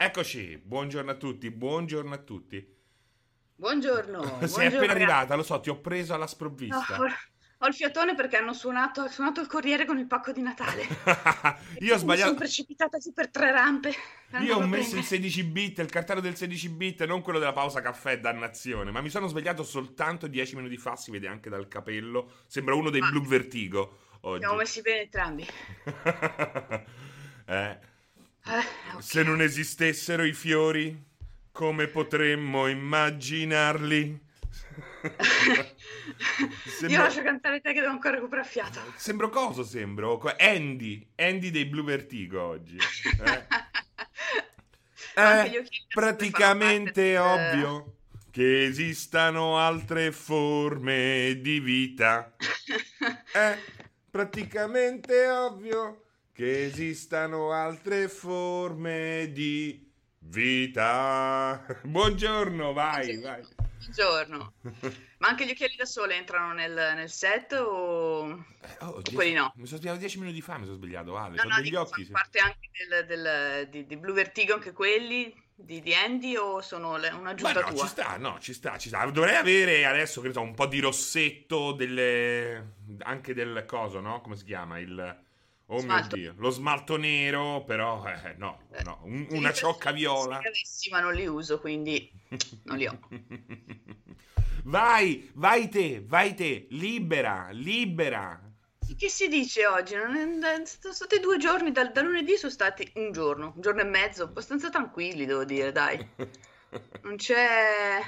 [0.00, 2.76] Eccoci, buongiorno a tutti, buongiorno a tutti.
[3.56, 4.22] Buongiorno.
[4.46, 7.00] Sei buongiorno, appena arrivata, lo so, ti ho preso alla No, sprovvista.
[7.00, 7.04] ho,
[7.58, 10.82] ho il fiatone perché hanno suonato, ha suonato il corriere con il pacco di Natale.
[10.86, 12.34] Io ho Mi sono sbagliato.
[12.34, 13.92] precipitata su per tre rampe.
[14.40, 15.30] Io ho a messo il prendere.
[15.30, 18.92] 16 bit, il cartello del 16 bit, non quello della pausa caffè, dannazione.
[18.92, 22.34] Ma mi sono svegliato soltanto 10 minuti fa, si vede anche dal capello.
[22.46, 23.08] Sembra uno dei Ah.
[23.10, 24.42] Blue Vertigo oggi.
[24.42, 25.44] Siamo messi bene entrambi.
[27.50, 27.78] Eh,
[28.48, 31.04] Eh, se non esistessero i fiori,
[31.52, 34.26] come potremmo immaginarli?
[36.38, 38.80] Io Sembra- lascio cantare te che devo ancora recuperare fiato.
[38.96, 40.20] Sembro coso, sembro?
[40.38, 42.76] Andy, Andy dei Blue Vertigo oggi.
[42.76, 43.46] Eh.
[45.14, 47.94] È occhiali praticamente del- ovvio
[48.30, 52.34] che esistano altre forme di vita.
[53.32, 53.58] È
[54.10, 56.04] praticamente ovvio
[56.38, 61.66] che esistano altre forme di vita.
[61.82, 63.44] Buongiorno, vai, vai.
[63.80, 64.52] Buongiorno.
[65.18, 68.28] Ma anche gli occhiali da sole entrano nel, nel set o...
[68.60, 69.52] Eh, oh, dieci- quelli no.
[69.56, 71.34] Mi sono svegliato dieci minuti fa, mi sono svegliato, Ale.
[71.34, 72.04] No, no, degli dico, occhi.
[72.04, 76.60] fanno parte anche del, del- di, di Blue Vertigo anche quelli di, di Andy o
[76.60, 77.82] sono le- Ma un'aggiunta no, tua?
[77.82, 79.04] ci sta, no, ci sta, ci sta.
[79.06, 82.74] Dovrei avere adesso, che so, un po' di rossetto, delle...
[83.00, 84.20] anche del coso, no?
[84.20, 84.78] Come si chiama?
[84.78, 85.26] Il...
[85.70, 86.16] Oh Smalto.
[86.16, 90.40] mio Dio, lo smalto nero, però eh, no, Eh, no, un- una io ciocca viola.
[90.64, 92.10] sì, ma non li uso, quindi
[92.64, 92.98] non li ho.
[94.64, 98.40] Vai, vai te, vai te, libera, libera.
[98.96, 99.94] Che si dice oggi?
[99.94, 103.84] È- sono stati due giorni, dal, da lunedì sono stati un giorno, un giorno e
[103.84, 105.98] mezzo, abbastanza tranquilli, devo dire, dai.
[107.02, 108.00] Non c'è...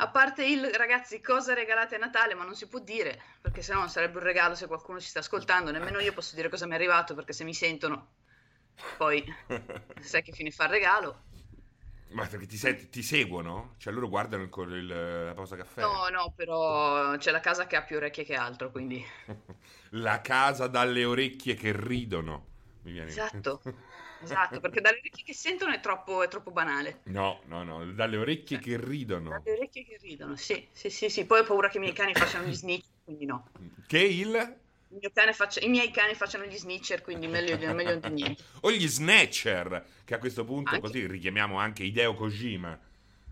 [0.00, 3.78] A parte il, ragazzi, cosa regalate a Natale, ma non si può dire, perché sennò
[3.80, 6.72] non sarebbe un regalo se qualcuno ci sta ascoltando, nemmeno io posso dire cosa mi
[6.72, 8.14] è arrivato, perché se mi sentono,
[8.96, 9.22] poi
[10.00, 11.24] sai che fine fa il regalo.
[12.12, 13.74] Ma perché ti, senti- ti seguono?
[13.78, 14.86] Cioè loro guardano il, il-
[15.26, 15.82] la pausa caffè.
[15.82, 19.04] No, no, però c'è la casa che ha più orecchie che altro, quindi...
[19.90, 22.46] La casa dalle orecchie che ridono.
[22.82, 23.10] Mi viene...
[23.10, 23.60] Esatto,
[24.22, 27.00] esatto, perché dalle orecchie che sentono è troppo, è troppo banale.
[27.04, 29.30] No, no, no, dalle orecchie che ridono.
[29.30, 31.24] Dalle orecchie che ridono, sì, sì, sì, sì.
[31.24, 33.48] Poi ho paura che i miei cani facciano gli snitcher, quindi no.
[33.86, 34.58] Che il...
[34.92, 38.42] Il mio cane faccia- I miei cani facciano gli snitcher, quindi meglio, meglio di niente.
[38.62, 40.80] O gli Snatcher, che a questo punto Anche.
[40.80, 42.78] così richiamiamo anche Hideo Kojima.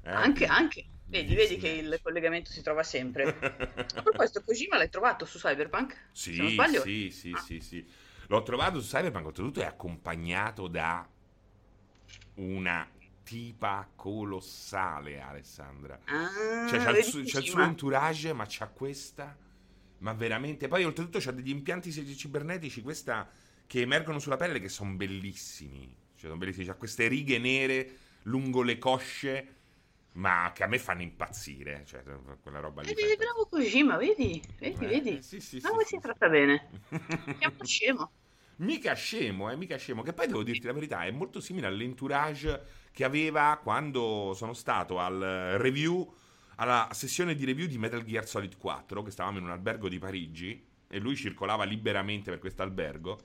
[0.05, 0.11] Eh?
[0.11, 0.85] Anche, anche.
[1.07, 3.25] Vedi, vedi che il collegamento si trova sempre.
[3.97, 5.97] A proposito, Kojima l'hai trovato su Cyberpunk?
[6.13, 7.39] Sì, sì, sì, Ah.
[7.41, 7.87] sì, sì.
[8.29, 11.09] L'ho trovato su Cyberpunk, oltretutto è accompagnato da
[12.35, 12.89] una
[13.23, 15.99] tipa colossale, Alessandra.
[16.05, 19.37] Ah, Cioè, c'ha il, suo, c'ha il suo entourage, ma c'ha questa.
[19.99, 20.69] Ma veramente.
[20.69, 23.29] Poi, oltretutto, c'ha degli impianti ci- cibernetici, questa
[23.67, 25.87] che emergono sulla pelle, che sono bellissimi.
[26.15, 26.67] Cioè, sono bellissimi.
[26.67, 29.57] C'ha queste righe nere lungo le cosce,
[30.19, 31.85] ma che a me fanno impazzire.
[31.87, 32.03] Cioè,
[32.41, 32.93] quella roba lì.
[32.93, 35.23] Eh, fa vedi, bravo Kojima, vedi, vedi, Eh, vedi.
[35.23, 36.01] Sì, sì, Ma sì, come sì, si sì.
[36.01, 36.71] tratta bene?
[37.39, 38.13] Chiamo scemo.
[38.57, 40.03] Mica scemo, eh, mica scemo.
[40.03, 44.99] Che poi devo dirti la verità, è molto simile all'entourage che aveva quando sono stato
[44.99, 46.13] al eh, review,
[46.57, 49.99] alla sessione di review di Metal Gear Solid 4, che stavamo in un albergo di
[50.01, 53.19] Parigi, e lui circolava liberamente per questo albergo,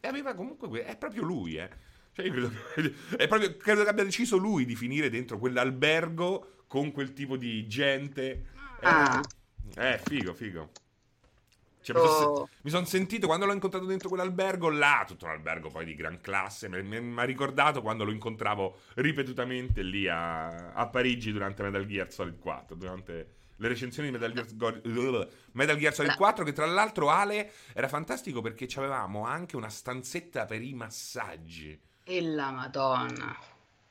[0.00, 0.66] e aveva comunque...
[0.68, 1.70] que- È proprio lui, eh.
[2.26, 2.52] Io credo,
[3.16, 7.66] è proprio, credo che abbia deciso lui di finire dentro quell'albergo con quel tipo di
[7.66, 8.22] gente.
[8.30, 8.46] Eh,
[8.82, 9.20] Ah.
[9.76, 10.70] eh, figo, figo.
[11.82, 12.48] Cioè, mi sono Oh.
[12.62, 16.20] mi son sentito quando l'ho incontrato dentro quell'albergo là, tutto un albergo poi di gran
[16.20, 22.12] classe, mi ha ricordato quando lo incontravo ripetutamente lì a, a Parigi durante Metal Gear
[22.12, 24.80] Solid 4, durante le recensioni di Metal Gear,
[25.52, 29.70] Metal Gear Solid La- 4, che tra l'altro Ale era fantastico perché avevamo anche una
[29.70, 31.80] stanzetta per i massaggi.
[32.10, 33.38] E la madonna.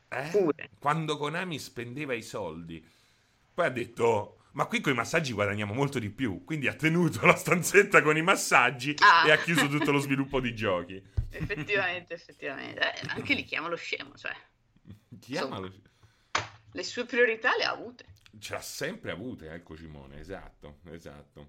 [0.10, 0.28] Eh?
[0.32, 0.70] Pure.
[0.78, 2.86] Quando Konami spendeva i soldi.
[3.54, 6.44] Poi ha detto, ma qui con i massaggi guadagniamo molto di più.
[6.44, 9.26] Quindi ha tenuto la stanzetta con i massaggi Ah.
[9.26, 11.02] e ha chiuso tutto lo sviluppo di giochi.
[11.30, 12.82] Effettivamente, effettivamente.
[12.82, 14.36] Eh, anche lì chiamalo scemo, cioè.
[15.20, 15.72] Chiamalo.
[16.74, 18.06] Le sue priorità le ha avute.
[18.38, 21.48] Ce l'ha sempre avute, eh, Cocimone, esatto, esatto.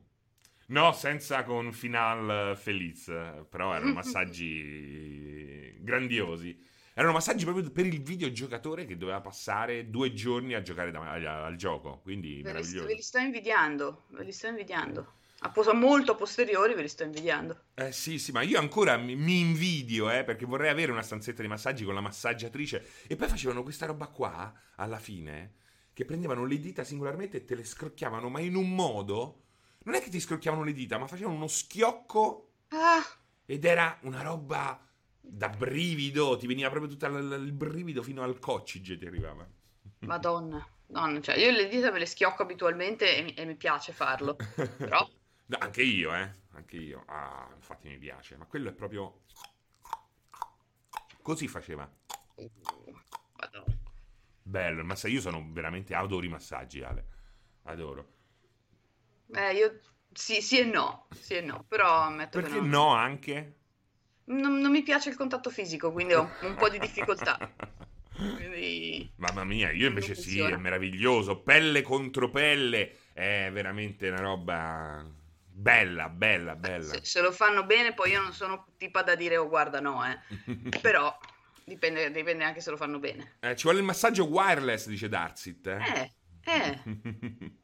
[0.70, 6.56] No, senza con final feliz, eh, però erano massaggi grandiosi.
[6.94, 11.25] Erano massaggi proprio per il videogiocatore che doveva passare due giorni a giocare da- al,
[11.26, 12.87] al gioco, quindi Ve li, meraviglioso.
[12.87, 15.12] ve li sto invidiando, ve li sto invidiando.
[15.40, 17.64] A posa molto a posteriori ve li sto invidiando.
[17.75, 21.40] Eh sì, sì, ma io ancora mi, mi invidio, eh, perché vorrei avere una stanzetta
[21.43, 22.87] di massaggi con la massaggiatrice.
[23.08, 25.55] E poi facevano questa roba qua, alla fine,
[25.94, 29.44] che prendevano le dita singolarmente e te le scrocchiavano, ma in un modo...
[29.82, 33.02] Non è che ti scrocchiavano le dita, ma facevano uno schiocco Ah,
[33.46, 34.80] ed era una roba
[35.20, 39.48] da brivido, ti veniva proprio tutto il, il brivido fino al coccige ti arrivava.
[40.00, 43.92] Madonna, Madonna, cioè io le dita me le schiocco abitualmente e mi, e mi piace
[43.92, 44.36] farlo,
[44.76, 45.08] però...
[45.50, 47.02] No, anche io, eh, anche io.
[47.06, 49.22] Ah, infatti mi piace, ma quello è proprio...
[51.22, 51.90] Così faceva.
[52.36, 53.78] Madonna.
[54.42, 55.14] Bello, il massaggio.
[55.14, 57.06] Io sono veramente adoro i massaggi, Ale.
[57.64, 58.19] Adoro.
[59.34, 59.80] Eh, io
[60.12, 62.66] sì, sì e no, sì e no, però ammetto Perché che no.
[62.66, 63.54] no anche?
[64.24, 67.38] Non, non mi piace il contatto fisico, quindi ho un po' di difficoltà.
[68.20, 69.10] Quindi...
[69.16, 71.40] Mamma mia, io invece sì, è meraviglioso.
[71.40, 75.02] Pelle contro pelle, è veramente una roba
[75.60, 76.92] bella, bella, bella.
[76.92, 80.04] Se, se lo fanno bene, poi io non sono tipa da dire oh guarda no,
[80.06, 80.18] eh.
[80.80, 81.16] Però
[81.64, 83.36] dipende, dipende anche se lo fanno bene.
[83.40, 85.66] Eh, ci vuole il massaggio wireless, dice Darsit.
[85.66, 86.12] Eh?
[86.44, 87.52] Eh, eh.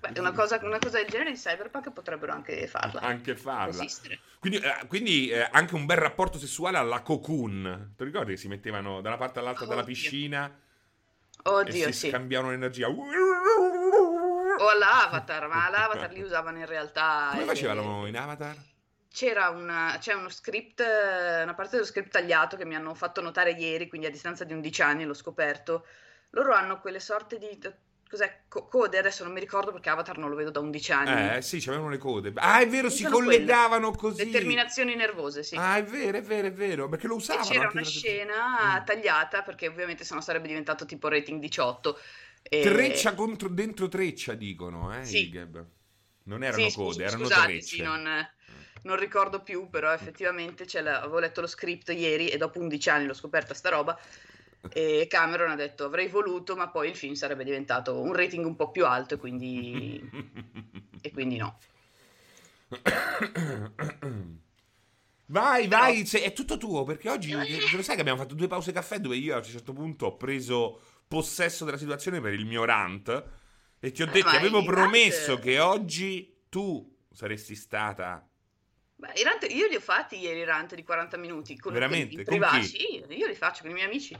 [0.00, 3.00] Beh, una cosa, una cosa del genere in Cyberpunk potrebbero anche farla.
[3.00, 3.70] anche farla.
[3.70, 4.20] Esistere.
[4.38, 7.94] Quindi, eh, quindi, eh, anche un bel rapporto sessuale alla cocoon.
[7.96, 9.92] Ti ricordi che si mettevano da una parte all'altra della Oddio.
[9.92, 12.08] piscina e Oddio, si sì.
[12.08, 12.88] scambiavano l'energia?
[12.88, 17.30] O all'Avatar, ma all'Avatar li usavano in realtà.
[17.32, 18.56] Come facevano in Avatar?
[19.10, 23.52] C'era una, c'è uno script, una parte dello script tagliato che mi hanno fatto notare
[23.52, 25.86] ieri, quindi a distanza di 11 anni l'ho scoperto.
[26.30, 27.58] Loro hanno quelle sorte di
[28.08, 31.36] cos'è, co- code, adesso non mi ricordo perché Avatar non lo vedo da 11 anni.
[31.36, 32.32] Eh, sì, c'avevano le code.
[32.36, 34.24] Ah, è vero, si collegavano così.
[34.24, 35.56] Determinazioni nervose, sì.
[35.56, 36.88] Ah, è vero, è vero, è vero.
[36.88, 38.84] Perché lo E usavano c'era anche una scena Mm.
[38.84, 41.98] tagliata perché ovviamente sennò sarebbe diventato tipo rating 18.
[42.42, 45.30] E- Treccia contro, dentro treccia, dicono, eh, Sì.
[46.24, 47.66] Non erano Sì, code, scus- erano scusate, trecce.
[47.66, 48.28] sì, non,
[48.82, 53.06] non ricordo più, però effettivamente la- avevo letto lo script ieri e dopo 11 anni
[53.06, 53.98] l'ho scoperta sta roba
[54.70, 58.56] e Cameron ha detto avrei voluto, ma poi il film sarebbe diventato un rating un
[58.56, 60.10] po' più alto e quindi,
[61.00, 61.58] e quindi no.
[65.30, 68.34] Vai, Però- vai, se- è tutto tuo perché oggi te lo sai che abbiamo fatto
[68.34, 72.32] due pause caffè dove io a un certo punto ho preso possesso della situazione per
[72.32, 73.24] il mio rant
[73.78, 78.26] e ti ho Eh, detto, ma avevo promesso rant- che oggi tu saresti stata
[78.96, 82.24] Beh, rant- io li ho fatti ieri i rant di 40 minuti con Veramente?
[82.24, 84.16] Con sì, io li faccio con i miei amici.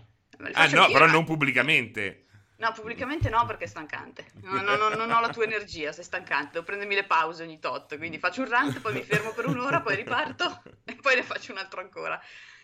[0.53, 1.11] Ah no, però eh.
[1.11, 2.25] non pubblicamente.
[2.57, 4.27] No, pubblicamente no perché è stancante.
[4.43, 6.55] No, no, no, non ho la tua energia, sei stancante.
[6.55, 7.97] Devo prendermi le pause ogni tot.
[7.97, 11.53] Quindi faccio un rant, poi mi fermo per un'ora, poi riparto e poi ne faccio
[11.53, 12.21] un altro ancora.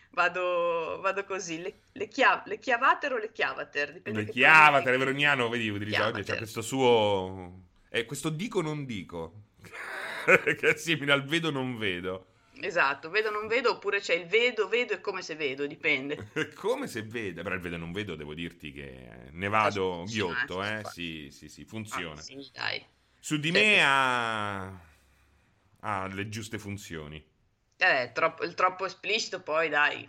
[0.09, 1.61] Vado, vado così.
[1.61, 3.93] Le, le, chia- le chiavater o le chiavater?
[3.93, 6.37] Dipende Le che chiava, pronuncia- Verognano, vedi, utilizza oggi, c'è Chiavater.
[6.37, 7.59] questo suo...
[7.87, 9.43] È questo dico non dico.
[10.25, 12.27] che è simile al vedo non vedo.
[12.61, 16.29] Esatto, vedo non vedo oppure c'è il vedo, vedo e come se vedo, dipende.
[16.55, 20.63] Come se vede, però il vedo non vedo, devo dirti che ne vado Funziona, ghiotto,
[20.63, 20.83] eh?
[20.85, 22.19] Sì, sì, sì, funziona.
[22.19, 22.51] Ah, sì.
[23.19, 23.53] Su di Sì.
[23.53, 24.79] me ha...
[25.81, 27.23] ha le giuste funzioni.
[27.77, 30.07] Eh, troppo, il troppo esplicito poi, dai.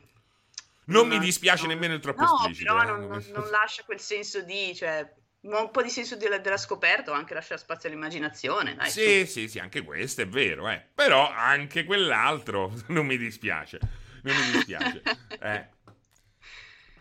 [0.87, 1.69] Non No, mi dispiace no.
[1.71, 2.73] nemmeno il troppo No, esplicito.
[2.73, 5.13] però eh, non, non- non lascia quel senso di, cioè,
[5.49, 8.91] un po' di senso della, della scoperta, o anche lascia spazio all'immaginazione, dai.
[8.91, 10.85] Sì, sì, sì, anche questo è vero, eh.
[10.95, 13.79] Però anche quell'altro non mi dispiace.
[14.23, 15.03] Non mi dispiace.
[15.41, 15.75] Eh.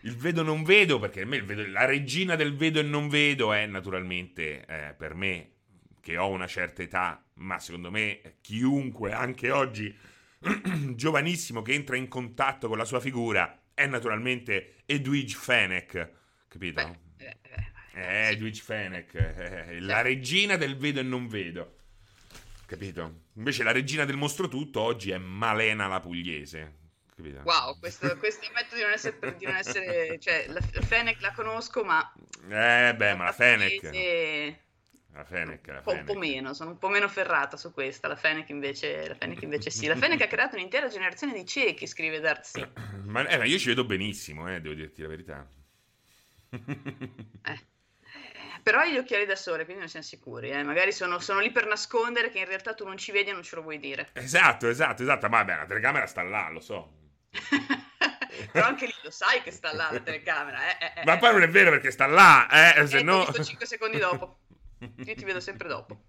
[0.02, 3.66] Il vedo non vedo, perché a vedo- la regina del vedo e non vedo è
[3.66, 5.50] naturalmente eh, per me,
[6.00, 9.94] che ho una certa età, ma secondo me chiunque, anche oggi,
[10.94, 16.10] giovanissimo, che entra in contatto con la sua figura, è naturalmente Edwige Fenech,
[16.46, 16.98] capito?
[17.16, 21.74] Beh, eh, eh, Eh, Edwige Fenech, eh, la regina del vedo e non vedo.
[22.66, 23.22] Capito?
[23.34, 26.84] Invece la regina del mostro tutto oggi è Malena la pugliese.
[27.14, 27.40] Capito?
[27.44, 31.32] Wow, questo, questo ammetto di non essere, di non essere cioè, la, la Fennec la
[31.32, 32.12] conosco, ma...
[32.48, 33.80] Eh, beh, ma la Fenech.
[33.80, 34.60] pugliese
[35.12, 36.34] La Fenech, la Un po', un po' Fenech.
[36.34, 38.06] meno, sono un po' meno ferrata su questa.
[38.08, 39.86] La Fennec invece, la Fennec invece sì.
[39.86, 42.62] La Fennec ha creato un'intera generazione di ciechi, scrive Darcy.
[43.04, 45.48] Ma, eh, ma io ci vedo benissimo, eh, devo dirti la verità.
[46.50, 47.60] Eh.
[48.16, 50.50] Eh, Però hai gli occhiali da sole, quindi non siamo sicuri.
[50.50, 50.62] eh.
[50.62, 53.42] Magari sono, sono lì per nascondere che in realtà tu non ci vedi e non
[53.42, 54.10] ce lo vuoi dire.
[54.14, 55.28] esatto, esatto, esatto.
[55.28, 56.92] Ma vabbè, la telecamera sta là, lo so.
[58.52, 60.78] Però anche lì lo sai che sta là la telecamera.
[60.78, 63.24] Eh, eh, eh, Ma poi non è vero perché sta là, eh, Eh, se no...
[63.24, 64.40] visto 5 secondi dopo.
[64.78, 66.04] Io ti vedo sempre dopo.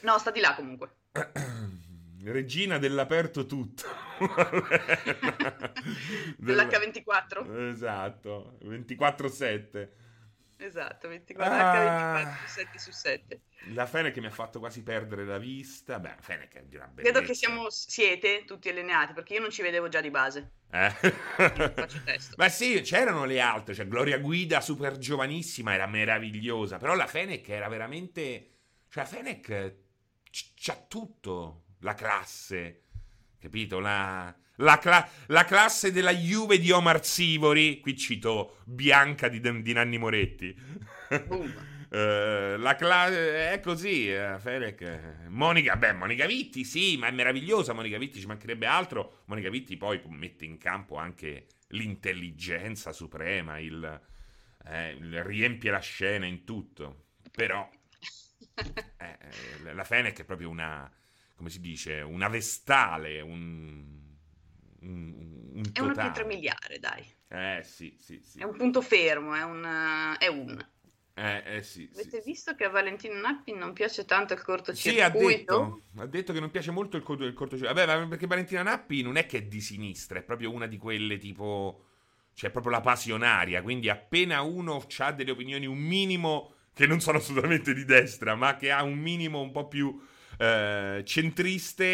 [0.00, 0.96] No, sta di là comunque.
[2.24, 3.84] Regina dell'aperto tutto.
[6.38, 7.68] Dell'H24.
[7.70, 9.88] Esatto, 24-7.
[10.64, 12.22] Esatto, 24 Ah.
[12.22, 13.40] H24 7 su 7.
[13.74, 15.98] La Fenech mi ha fatto quasi perdere la vista.
[15.98, 17.12] Beh, la Fenech è di una bellezza.
[17.12, 20.52] Vedo che siamo, siete tutti allineati perché io non ci vedevo già di base.
[20.70, 20.90] Eh?
[20.90, 22.34] Faccio testo.
[22.38, 27.48] Ma sì, c'erano le altre, cioè Gloria Guida super giovanissima, era meravigliosa, però la Fenech
[27.48, 28.50] era veramente...
[28.88, 29.74] Cioè la Fenech
[30.56, 32.82] c'ha tutto, la classe,
[33.38, 33.78] capito?
[33.80, 39.72] La, La, cla- la, classe della Juve di Omar Sivori, qui cito Bianca di, di
[39.72, 40.56] Nanni Moretti.
[41.08, 41.54] uh,
[42.58, 45.26] la classe è così, uh, Ferec.
[45.28, 47.72] Monica, beh, Monica Vitti, sì, ma è meravigliosa.
[47.72, 49.22] Monica Vitti ci mancherebbe altro.
[49.24, 54.00] Monica Vitti poi mette in campo anche l'intelligenza suprema, il,
[54.66, 57.06] eh, il riempie la scena in tutto.
[57.34, 57.68] Però
[58.54, 59.18] eh,
[59.66, 60.88] eh, la Fenech è proprio una,
[61.34, 64.02] come si dice, una vestale, un
[64.86, 67.04] un, un È una pietra miliare, dai.
[67.28, 68.38] Eh sì, sì, sì.
[68.38, 70.16] È un punto fermo, è un...
[70.18, 70.66] È un.
[71.16, 74.98] Eh, eh sì, Avete sì, visto che a Valentino Nappi non piace tanto il cortocircuito?
[74.98, 77.86] Sì, ha detto, ha detto che non piace molto il, il cortocircuito.
[77.86, 81.18] Vabbè, perché Valentina Nappi non è che è di sinistra, è proprio una di quelle
[81.18, 81.86] tipo...
[82.36, 87.18] Cioè, proprio la passionaria, quindi appena uno ha delle opinioni un minimo che non sono
[87.18, 90.04] assolutamente di destra, ma che ha un minimo un po' più
[90.38, 91.84] eh, centriste,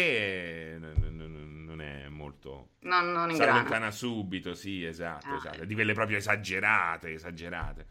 [0.73, 2.69] eh, non è molto...
[2.81, 5.35] Non, non si allontana subito, sì, esatto, ah.
[5.35, 7.87] esatto, di quelle proprio esagerate, esagerate.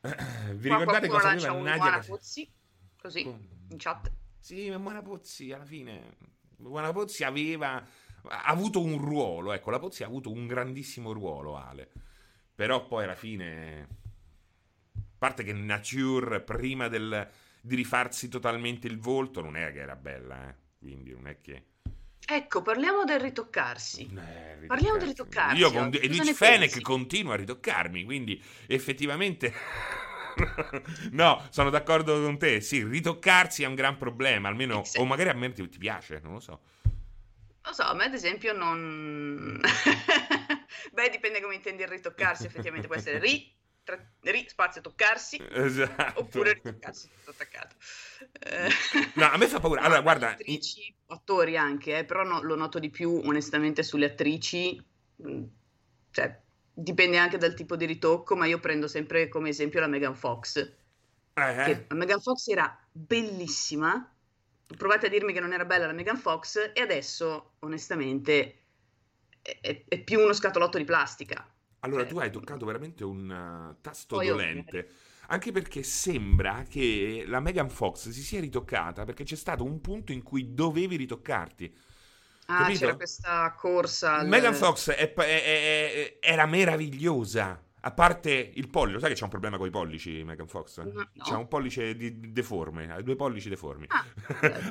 [0.54, 2.02] Vi Qua ricordate cosa aveva un Nadia?
[2.06, 2.50] Pozzi,
[3.00, 4.10] così, in chat.
[4.38, 6.16] Sì, ma Buona Pozzi, alla fine...
[6.56, 7.86] Buona Pozzi aveva...
[8.22, 11.90] Ha avuto un ruolo, ecco, la Pozzi ha avuto un grandissimo ruolo, Ale.
[12.54, 13.98] Però poi alla fine...
[14.94, 17.28] A parte che Nature, prima del,
[17.60, 20.54] di rifarsi totalmente il volto, non è che era bella, eh?
[20.78, 21.64] Quindi non è che...
[22.26, 24.08] Ecco, parliamo del ritoccarsi.
[24.14, 25.58] Eh, parliamo del ritoccarsi.
[25.58, 29.52] Io con Edwidge Fenech continuo a ritoccarmi, quindi effettivamente...
[31.10, 32.60] no, sono d'accordo con te.
[32.60, 34.84] Sì, ritoccarsi è un gran problema, almeno...
[34.84, 34.98] Sì.
[34.98, 36.60] O magari a me ti, ti piace, non lo so.
[37.62, 39.60] Lo so, a me ad esempio non...
[40.92, 43.58] Beh, dipende come intendi il ritoccarsi, effettivamente può essere ri
[44.20, 46.20] ri, spazio, toccarsi, esatto.
[46.20, 47.76] oppure ritoccarsi tutto attaccato.
[49.14, 49.82] no, a me fa paura.
[49.82, 50.30] Allora, guarda...
[50.30, 54.82] Attrici, attori anche, eh, però no, lo noto di più onestamente sulle attrici,
[55.26, 55.44] mm,
[56.10, 56.40] cioè
[56.72, 60.78] dipende anche dal tipo di ritocco, ma io prendo sempre come esempio la Megan Fox.
[61.32, 61.86] Eh.
[61.88, 64.14] la Megan Fox era bellissima,
[64.76, 68.58] provate a dirmi che non era bella la Megan Fox e adesso onestamente
[69.40, 71.48] è, è più uno scatolotto di plastica
[71.80, 74.88] allora, tu hai toccato veramente un uh, tasto Poi dolente.
[75.28, 80.12] Anche perché sembra che la Megan Fox si sia ritoccata perché c'è stato un punto
[80.12, 81.72] in cui dovevi ritoccarti.
[82.46, 82.78] Ah, capito?
[82.80, 84.16] c'era questa corsa.
[84.16, 84.28] Al...
[84.28, 87.62] Megan Fox è, è, è, era meravigliosa.
[87.82, 90.80] A parte il pollice, sai che c'è un problema con i pollici, Megan Fox?
[90.80, 91.08] No.
[91.16, 93.86] C'è un pollice di, deforme, ha due pollici deformi.
[93.88, 94.04] Ah,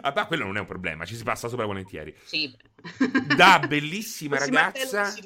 [0.13, 2.15] ah, quello non è un problema, ci si passa sopra volentieri.
[2.23, 2.55] Sì.
[3.35, 5.05] Da bellissima ragazza.
[5.05, 5.21] Si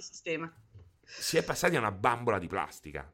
[1.20, 3.12] si è passati a una bambola di plastica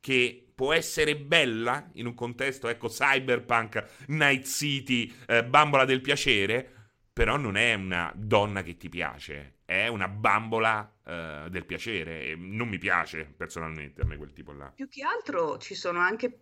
[0.00, 6.68] che può essere bella in un contesto, ecco, cyberpunk, Night City, eh, bambola del piacere,
[7.12, 12.36] però non è una donna che ti piace, è una bambola eh, del piacere e
[12.36, 14.72] non mi piace personalmente a me quel tipo là.
[14.74, 16.36] Più che altro ci sono anche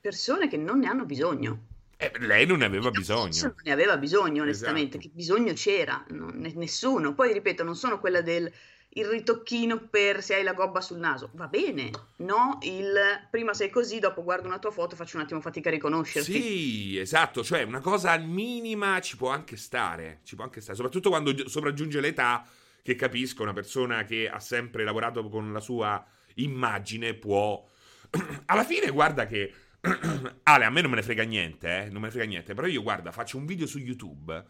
[0.00, 1.66] persone che non ne hanno bisogno.
[1.96, 3.42] Eh, lei non ne aveva bisogno.
[3.42, 5.08] Non ne aveva bisogno, onestamente, esatto.
[5.08, 7.14] che bisogno c'era, non, nessuno.
[7.14, 8.52] Poi ripeto, non sono quella del
[8.90, 11.30] il ritocchino per se hai la gobba sul naso.
[11.34, 12.58] Va bene, no?
[12.62, 12.94] Il
[13.30, 16.32] prima sei così, dopo guardo una tua foto e faccio un attimo fatica a riconoscerti.
[16.32, 21.10] Sì, esatto, cioè una cosa minima ci può anche stare, ci può anche stare, soprattutto
[21.10, 22.46] quando sopraggiunge l'età
[22.82, 26.04] che capisco, una persona che ha sempre lavorato con la sua
[26.36, 27.68] immagine può...
[28.46, 29.52] Alla fine guarda che...
[30.42, 31.88] Ale, a me non me ne frega niente, eh?
[31.90, 34.44] non me ne frega niente, però io guarda, faccio un video su YouTube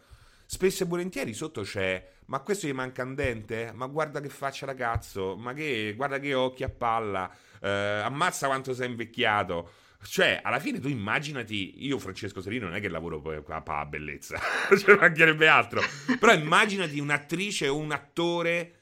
[0.51, 3.71] spesso e volentieri sotto c'è ma questo gli manca un dente?
[3.73, 7.29] Ma guarda che faccia ragazzo, ma che guarda che occhi a palla,
[7.59, 9.71] eh, ammazza quanto sei invecchiato.
[10.03, 14.39] Cioè, alla fine tu immaginati, io Francesco Serino non è che lavoro per la bellezza,
[14.77, 15.81] cioè mancherebbe altro,
[16.19, 18.75] però immaginati un'attrice o un attore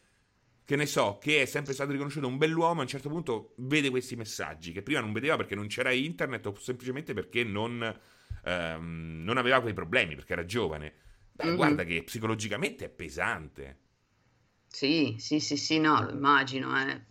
[0.66, 3.90] che ne so, che è sempre stato riconosciuto un bell'uomo, a un certo punto vede
[3.90, 7.82] questi messaggi che prima non vedeva perché non c'era internet o semplicemente perché non,
[8.44, 10.94] ehm, non aveva quei problemi, perché era giovane.
[11.38, 11.56] Beh, mm-hmm.
[11.56, 13.78] guarda che psicologicamente è pesante.
[14.68, 17.06] Sì, sì, sì, sì, no, lo immagino, eh.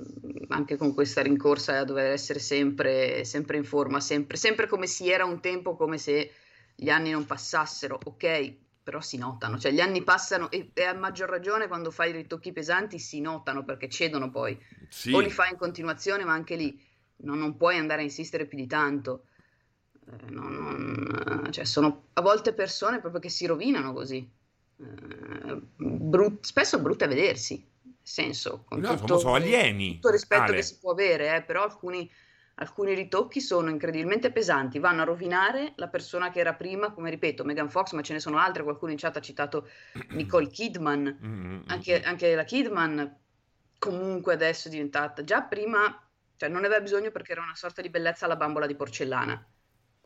[0.48, 5.10] anche con questa rincorsa a dover essere sempre, sempre in forma, sempre, sempre come si
[5.10, 6.32] era un tempo, come se
[6.74, 10.94] gli anni non passassero, ok, però si notano, cioè gli anni passano e, e a
[10.94, 14.56] maggior ragione quando fai i ritocchi pesanti si notano perché cedono poi,
[14.88, 15.12] sì.
[15.12, 16.80] o li fai in continuazione, ma anche lì
[17.18, 19.26] non, non puoi andare a insistere più di tanto.
[20.08, 24.28] Eh, non, non, cioè sono a volte persone proprio che si rovinano così.
[24.78, 29.94] Eh, brut, spesso brutte a vedersi, nel senso, con no, tutto, sono alieni.
[29.94, 30.56] tutto rispetto Ale.
[30.56, 32.08] che si può avere, eh, però alcuni,
[32.56, 37.42] alcuni ritocchi sono incredibilmente pesanti, vanno a rovinare la persona che era prima, come ripeto,
[37.42, 39.68] Megan Fox, ma ce ne sono altre, qualcuno in chat ha citato
[40.10, 41.60] Nicole Kidman, mm-hmm.
[41.66, 43.18] anche, anche, la Kidman
[43.78, 46.00] comunque adesso è diventata, già prima,
[46.36, 49.44] cioè non ne aveva bisogno perché era una sorta di bellezza alla bambola di porcellana,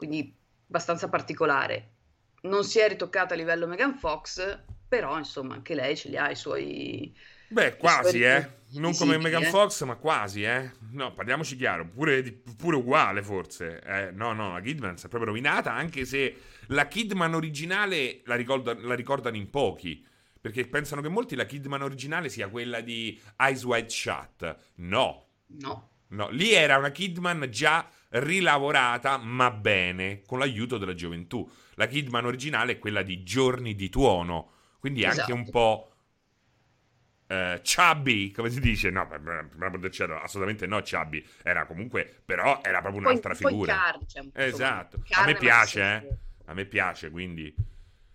[0.01, 0.35] quindi
[0.67, 1.91] abbastanza particolare.
[2.45, 6.31] Non si è ritoccata a livello Megan Fox, però insomma anche lei ce li ha
[6.31, 7.15] i suoi
[7.49, 8.59] Beh, quasi, eh.
[8.75, 9.49] Non come Megan eh?
[9.49, 10.71] Fox, ma quasi, eh.
[10.93, 12.23] No, parliamoci chiaro, pure,
[12.57, 13.83] pure uguale forse.
[13.85, 16.35] Eh, no, no, la Kidman si è proprio rovinata, anche se
[16.69, 20.03] la Kidman originale la, ricorda, la ricordano in pochi.
[20.41, 24.57] Perché pensano che molti la Kidman originale sia quella di Eyes Wide Shut.
[24.77, 25.27] No.
[25.59, 25.89] No.
[26.09, 31.49] No, lì era una Kidman già rilavorata, ma bene, con l'aiuto della gioventù.
[31.75, 35.21] La Kidman originale è quella di Giorni di Tuono, quindi esatto.
[35.21, 35.59] anche un esatto.
[35.59, 35.85] po'
[37.31, 38.91] Uh, chubby, come si dice?
[38.91, 39.09] No,
[40.21, 41.25] assolutamente no, chubby.
[41.45, 43.73] Era comunque, però era proprio un'altra poi, figura.
[43.73, 45.03] Poi carne, esatto.
[45.11, 46.19] a me piace, eh.
[46.47, 47.55] A me piace, quindi.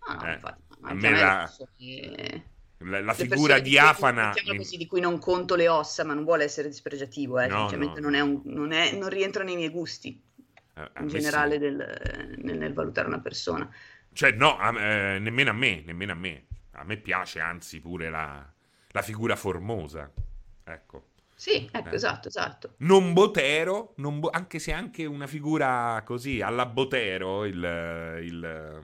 [0.00, 0.32] Ah, no, eh.
[0.34, 2.42] infatti, a me la, che...
[2.78, 4.32] la, la figura diafana.
[4.44, 4.56] In...
[4.56, 7.46] Così, di cui non conto le ossa, ma non vuole essere dispregiativo, eh.
[7.46, 7.94] No, no.
[7.98, 10.20] Non, è un, non, è, non, rientra nei miei gusti.
[10.74, 13.68] Eh, in generale del, nel, nel, valutare una persona.
[14.12, 16.44] Cioè, no, a, eh, nemmeno a me, nemmeno a me.
[16.72, 18.46] A me piace, anzi, pure la
[18.96, 20.10] la figura formosa.
[20.64, 21.08] Ecco.
[21.34, 21.94] Sì, ecco, eh.
[21.94, 22.74] esatto, esatto.
[22.78, 27.56] Non Botero, non bo- anche se anche una figura così, alla Botero, il,
[28.22, 28.82] il,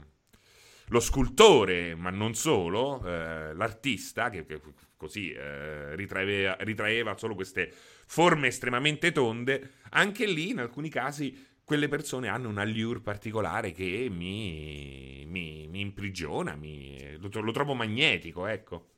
[0.92, 4.60] lo scultore, ma non solo, eh, l'artista, che, che
[4.94, 11.88] così eh, ritraeva, ritraeva solo queste forme estremamente tonde, anche lì in alcuni casi quelle
[11.88, 18.46] persone hanno un allure particolare che mi, mi, mi imprigiona, mi, lo, lo trovo magnetico,
[18.46, 18.90] ecco.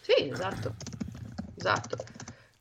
[0.00, 0.74] Sì, esatto.
[1.54, 1.98] Esatto.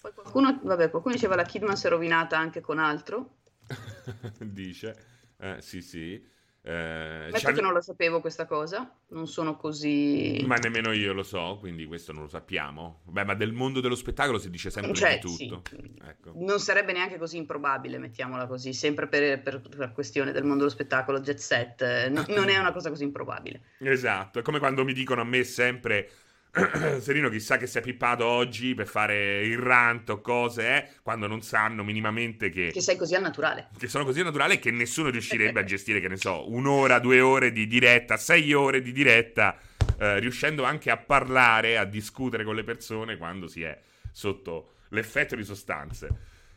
[0.02, 3.38] Poi qualcuno, vabbè, qualcuno diceva la Kidman si è rovinata anche con altro.
[4.40, 4.98] Dice,
[5.38, 6.38] eh, sì, sì.
[6.70, 10.44] Eh, Metto che non lo sapevo questa cosa, non sono così...
[10.46, 13.02] Ma nemmeno io lo so, quindi questo non lo sappiamo.
[13.06, 15.64] Beh, ma del mondo dello spettacolo si dice sempre cioè, di tutto.
[15.68, 15.92] Sì.
[16.08, 16.34] Ecco.
[16.36, 20.70] Non sarebbe neanche così improbabile, mettiamola così, sempre per, per, per questione del mondo dello
[20.70, 23.62] spettacolo, jet set, eh, no, non è una cosa così improbabile.
[23.80, 26.08] Esatto, è come quando mi dicono a me sempre
[27.00, 31.28] Serino chissà che si è pippato oggi per fare il rant o cose, eh, quando
[31.28, 32.72] non sanno minimamente che...
[32.72, 33.70] Che sei così al naturale.
[33.78, 37.22] Che sono così al naturale che nessuno riuscirebbe a gestire, che ne so, un'ora, due
[37.22, 39.58] ore di diretta, sei ore di diretta,
[40.00, 43.78] eh, riuscendo anche a parlare, a discutere con le persone quando si è
[44.12, 46.10] sotto l'effetto di sostanze.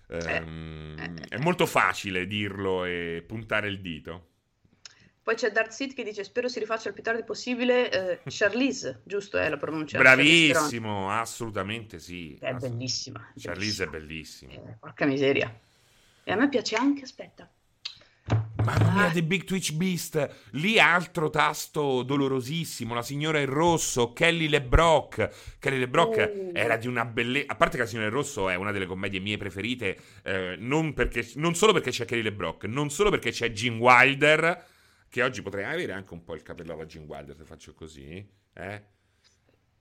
[0.08, 4.31] Eh, eh, è molto facile dirlo e puntare il dito.
[5.22, 7.90] Poi c'è Darth Sid che dice: Spero si rifaccia il più tardi possibile.
[7.90, 9.98] Eh, Charlize, giusto è la pronuncia?
[9.98, 12.36] Bravissimo, assolutamente sì.
[12.40, 13.32] È assolut- bellissima.
[13.36, 14.52] Charlize è bellissima.
[14.52, 15.54] Eh, porca miseria.
[16.24, 17.48] E a me piace anche, aspetta.
[18.64, 19.10] Mamma mia, ah.
[19.10, 20.48] The Big Twitch Beast.
[20.52, 22.92] Lì altro tasto dolorosissimo.
[22.92, 25.56] La signora in rosso, Kelly LeBrock.
[25.60, 26.50] Kelly LeBrock uh.
[26.52, 27.52] era di una bellezza.
[27.52, 29.96] A parte che la signora in rosso è una delle commedie mie preferite.
[30.24, 31.28] Eh, non, perché...
[31.36, 34.70] non solo perché c'è Kelly LeBrock, non solo perché c'è Gene Wilder
[35.12, 38.26] che oggi potrei avere anche un po' il capello alla Jim Wilder se faccio così,
[38.54, 38.82] eh?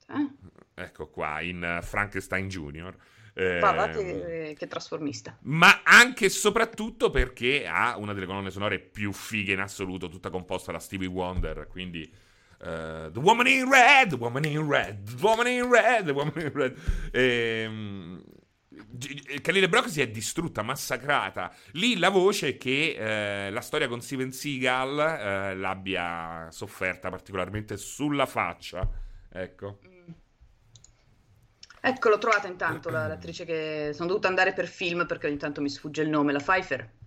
[0.10, 0.30] eh?
[0.74, 2.94] Ecco qua, in uh, Frankenstein Junior.
[3.34, 5.38] Eh, va, che, che, trasformista.
[5.44, 10.30] Ma anche e soprattutto perché ha una delle colonne sonore più fighe in assoluto, tutta
[10.30, 12.14] composta da Stevie Wonder, quindi...
[12.60, 16.34] Uh, the Woman in Red, The Woman in Red, The Woman in Red, The Woman
[16.36, 16.78] in Red.
[17.12, 18.24] Ehm,
[19.42, 21.54] Khalil Brock si è distrutta, massacrata.
[21.74, 27.78] Lì la voce è che eh, la storia con Steven Seagal eh, l'abbia sofferta particolarmente
[27.78, 28.88] sulla faccia.
[29.32, 29.80] Ecco.
[29.88, 30.12] Mm.
[31.84, 35.70] Ecco, l'ho trovata intanto l'attrice che sono dovuta andare per film perché ogni tanto mi
[35.70, 37.00] sfugge il nome, la Pfeiffer.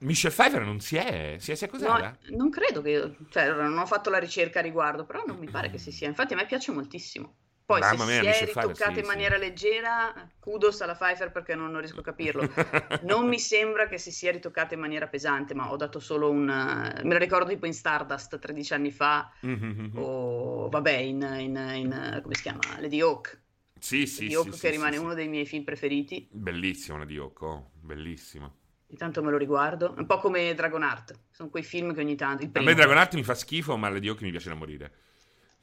[0.00, 3.76] Michelle Pfeiffer non si è, si è, si è No, non credo che, cioè, non
[3.76, 6.06] ho fatto la ricerca a riguardo, però non mi pare che si sia.
[6.06, 7.34] Infatti a me piace moltissimo.
[7.68, 9.40] Poi Mamma se mia, si è ritoccata sì, in maniera sì.
[9.42, 12.48] leggera, kudos alla Pfeiffer perché non, non riesco a capirlo.
[13.04, 16.46] non mi sembra che si sia ritoccata in maniera pesante, ma ho dato solo un...
[16.46, 19.98] me lo ricordo tipo in Stardust 13 anni fa, mm-hmm.
[19.98, 22.60] o vabbè in, in, in, come si chiama?
[22.80, 23.38] Lady Hawk.
[23.78, 26.26] Sì, sì, Lady Hawk sì, che rimane uno dei miei film preferiti.
[26.30, 28.54] Bellissimo Lady Hawk, oh, bellissimo.
[28.86, 32.48] Intanto me lo riguardo, un po' come Dragon Art, sono quei film che ogni tanto...
[32.50, 34.92] a me Dragon Art mi fa schifo, ma Lady Hawk mi piace da morire.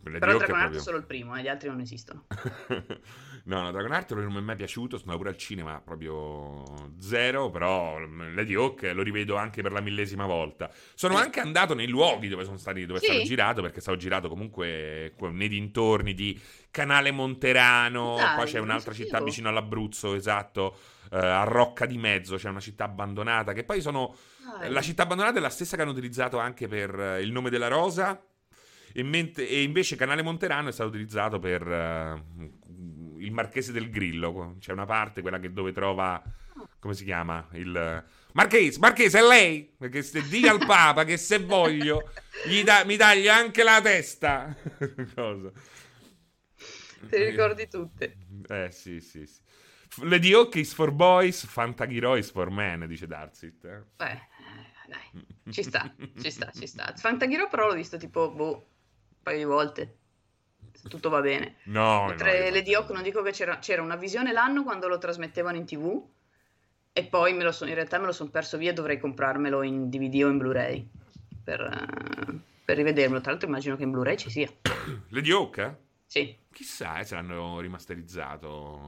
[0.03, 2.25] Lady Però Dragon Heart proprio- è solo il primo, e gli altri non esistono.
[3.45, 7.49] no, no, Dragon Heart non mi è mai piaciuto, sono pure al cinema proprio zero,
[7.49, 10.69] però Lady Hawk lo rivedo anche per la millesima volta.
[10.93, 13.05] Sono anche andato nei luoghi dove sono stati, dove Sì?
[13.05, 18.93] stato girato, perché stavo girato comunque nei dintorni di Canale Monterano, Dai, poi c'è un'altra
[18.93, 20.77] città vicino all'Abruzzo, esatto,
[21.11, 24.15] eh, a Rocca di Mezzo c'è una città abbandonata, che poi sono...
[24.59, 24.71] Dai.
[24.71, 27.67] La città abbandonata è la stessa che hanno utilizzato anche per eh, il nome della
[27.67, 28.21] rosa.
[28.97, 32.23] E, ment- e invece Canale Monterano è stato utilizzato per eh,
[33.17, 34.55] il Marchese del Grillo.
[34.59, 36.21] C'è una parte, quella che dove trova.
[36.79, 37.45] Come si chiama?
[37.53, 38.05] Il.
[38.31, 39.73] Marchese, Marchese, è lei!
[39.77, 42.09] Perché se dica al Papa che se voglio
[42.47, 44.55] gli da- mi taglia anche la testa.
[45.13, 45.51] Cosa?
[47.09, 48.15] Te ricordi tutte.
[48.47, 49.41] Eh sì, sì, sì.
[50.03, 53.63] Lady Hawk is for boys, Fantagiro is for men, dice Darsit.
[53.65, 53.83] eh.
[53.97, 54.19] Beh, eh,
[54.87, 56.93] dai, ci sta, ci sta, ci sta.
[56.95, 58.67] Fantaghiro però l'ho visto tipo, boh,
[59.25, 59.97] paio di volte.
[60.73, 61.55] Se tutto va bene.
[61.65, 64.99] No, Mentre no, Lady Hawk non dico che c'era, c'era una visione l'anno quando lo
[64.99, 66.05] trasmettevano in tv
[66.93, 69.89] e poi me lo son- in realtà me lo sono perso via dovrei comprarmelo in
[69.89, 70.87] DVD o in Blu-ray
[71.43, 73.19] per, eh, per rivedermelo.
[73.21, 74.49] Tra l'altro immagino che in Blu-ray ci sia.
[75.09, 75.57] Lady Hawk?
[75.57, 75.75] eh?
[76.05, 78.79] Sì, Chissà eh, se l'hanno rimasterizzato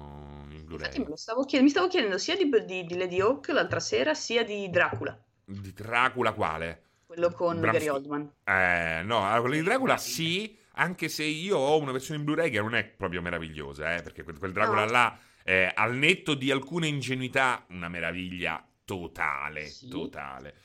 [0.52, 1.06] in infatti Blu-ray.
[1.08, 4.44] lo stavo chied- mi stavo chiedendo sia di, di- di Lady Hawk l'altra sera sia
[4.46, 6.84] di Dracula, Di Dracula quale?
[7.18, 8.32] Quello con Bram Gary Oldman.
[8.44, 12.52] Eh, no, allora, quella di Dracula sì, anche se io ho una versione in Blu-ray
[12.52, 14.92] che non è proprio meravigliosa, eh, perché quel, quel Dracula No.
[14.92, 19.88] là, è, al netto di alcune ingenuità, una meraviglia totale, Sì.
[19.88, 20.56] totale.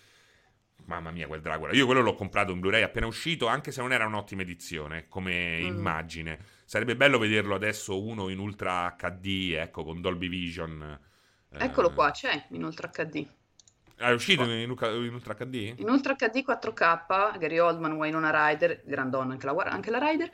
[0.85, 1.73] Mamma mia, quel Dracula.
[1.73, 5.61] Io quello l'ho comprato in Blu-ray appena uscito, anche se non era un'ottima edizione come
[5.61, 5.65] Mm.
[5.67, 6.39] immagine.
[6.67, 10.99] Sarebbe bello vederlo adesso uno in Ultra HD, ecco, con Dolby Vision.
[11.51, 11.65] eh.
[11.65, 13.27] Eccolo qua, c'è in Ultra HD.
[13.97, 15.75] È uscito in, Ultra- in Ultra HD?
[15.77, 20.31] In Ultra HD 4K, Gary Oldman, Winona Ryder, grandonna anche la, anche la Ryder.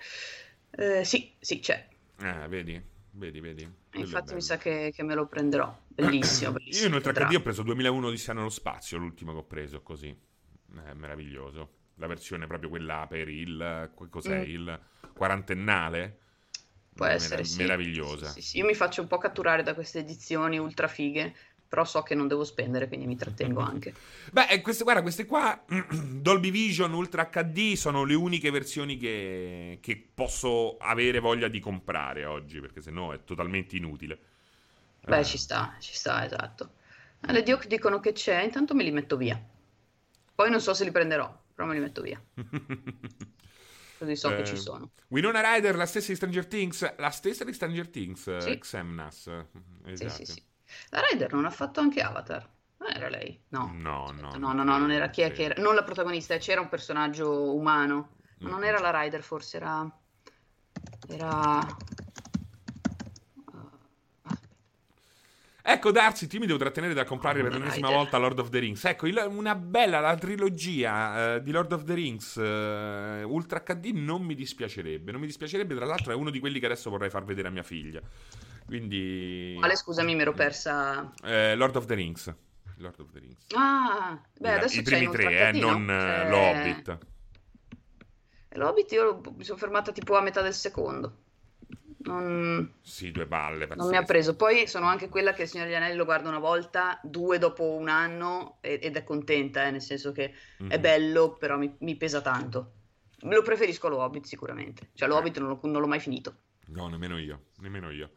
[0.71, 1.87] Eh, sì, sì, c'è.
[2.21, 2.81] Eh, vedi,
[3.13, 3.71] vedi, vedi.
[3.93, 5.77] Infatti mi sa che, che me lo prenderò.
[5.87, 6.83] Bellissimo, bellissimo.
[6.89, 10.09] Io in Ultra HD ho preso 2001 Odissea nello spazio, l'ultimo che ho preso così.
[10.09, 11.77] È meraviglioso.
[11.97, 14.41] La versione proprio quella per il cos'è?
[14.41, 14.51] Mm.
[14.51, 14.81] Il
[15.15, 16.19] quarantennale?
[16.95, 17.59] Può essere, sì.
[17.59, 18.29] Meravigliosa.
[18.29, 18.59] Sì, sì.
[18.59, 21.33] Io mi faccio un po' catturare da queste edizioni ultra fighe,
[21.69, 23.99] però so che non devo spendere, quindi mi trattengo anche.
[24.33, 29.79] Beh, eh, queste, guarda, queste qua, Dolby Vision Ultra HD, sono le uniche versioni che,
[29.81, 34.19] che posso avere voglia di comprare oggi, perché sennò è totalmente inutile.
[35.05, 35.25] Beh, Eh.
[35.25, 36.75] ci sta, ci sta, esatto.
[37.21, 39.37] Le Diok dicono che c'è, intanto me li metto via.
[40.35, 42.23] Poi non so se li prenderò, però me li metto via,
[43.99, 44.93] così so che Eh, ci sono.
[45.09, 48.59] Winona Ryder, la stessa di Stranger Things, la stessa di Stranger Things, Sì.
[48.59, 49.31] Xemnas.
[49.93, 50.25] Sì, Esatto.
[50.25, 50.43] sì, sì.
[50.91, 52.49] La Ryder non ha fatto anche Avatar?
[52.79, 53.39] Non era lei?
[53.49, 53.73] No.
[53.75, 54.53] No, Aspetta, no.
[54.53, 55.33] no, no, no, non era chi è Sì.
[55.35, 55.61] che era?
[55.63, 58.11] Non la protagonista, c'era un personaggio umano.
[58.39, 59.91] Ma non era la Ryder, forse era...
[61.09, 61.67] Era...
[65.71, 68.59] Ecco, Darcy, io mi devo trattenere da comprare per Winona l'ennesima volta Lord of the
[68.59, 68.85] Rings.
[68.87, 73.91] Ecco, il- una bella, la trilogia eh, di Lord of the Rings eh, Ultra HD
[73.93, 75.11] non mi dispiacerebbe.
[75.13, 77.51] Non mi dispiacerebbe, tra l'altro è uno di quelli che adesso vorrei far vedere a
[77.51, 78.01] mia figlia.
[78.69, 79.55] Quindi...
[79.59, 81.11] Quale, scusami, mi ero persa...
[81.25, 82.35] Eh, Lord of the Rings.
[82.77, 83.47] Lord of the Rings.
[83.55, 86.99] Ah, beh, I- adesso I c'è primi tre, eh, non eh, C'è- lo Hobbit.
[88.51, 91.25] L'Hobbit io mi sono fermata tipo a metà del secondo.
[92.01, 93.67] Non, Sì, due palle.
[93.75, 94.37] non mi ha preso.
[94.37, 97.65] Poi sono anche quella che il Signore degli Anelli lo guarda una volta, due dopo
[97.75, 100.81] un anno ed è contenta, eh, nel senso che è Mhm.
[100.81, 102.73] bello, però mi, mi pesa tanto.
[103.23, 104.91] Lo preferisco lo Hobbit sicuramente.
[104.95, 105.13] Cioè, Eh.
[105.13, 106.37] Hobbit non l'ho, non l'ho mai finito.
[106.67, 108.11] No, nemmeno io, nemmeno io.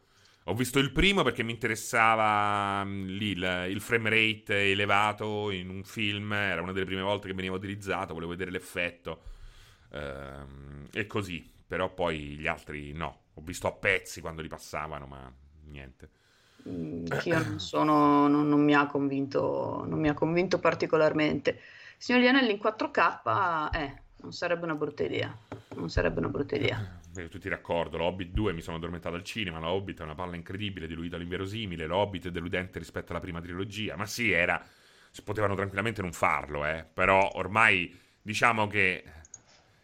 [0.46, 5.68] Ho visto il primo perché mi interessava mh, lì il, il frame rate elevato in
[5.68, 9.22] un film, era una delle prime volte che veniva utilizzato, volevo vedere l'effetto
[9.92, 15.06] ehm, e così, però poi gli altri no, ho visto a pezzi quando li passavano,
[15.06, 15.32] ma
[15.66, 16.10] niente.
[16.68, 21.60] Mm, io non sono, non, non mi ha convinto, non mi ha convinto particolarmente.
[21.98, 25.36] Signore degli Anelli in 4K, eh, non sarebbe una brutta idea.
[25.74, 26.84] Non sarebbe una brutta idea.
[27.12, 30.34] Tutti d'accordo, lo Hobbit 2 mi sono addormentato al cinema, lo Hobbit è una palla
[30.34, 34.64] incredibile, diluito all'inverosimile, lo Hobbit è deludente rispetto alla prima trilogia, ma sì, era...
[35.22, 39.04] potevano tranquillamente non farlo, eh, però ormai diciamo che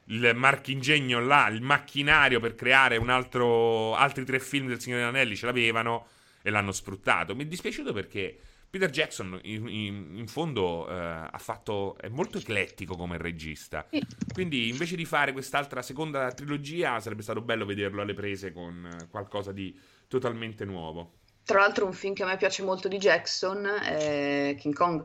[0.04, 5.10] il marchingegno là, il macchinario per creare un altro, altri tre film del Signore degli
[5.10, 6.06] Anelli ce l'avevano
[6.40, 7.34] e l'hanno sfruttato.
[7.34, 8.38] Mi è dispiaciuto perché
[8.70, 13.86] Peter Jackson in, in- in fondo eh, ha fatto, è molto eclettico come regista.
[13.90, 14.04] Sì.
[14.32, 19.08] Quindi invece di fare quest'altra seconda trilogia sarebbe stato bello vederlo alle prese con eh,
[19.08, 21.14] qualcosa di totalmente nuovo.
[21.44, 25.04] Tra l'altro un film che a me piace molto di Jackson è King Kong.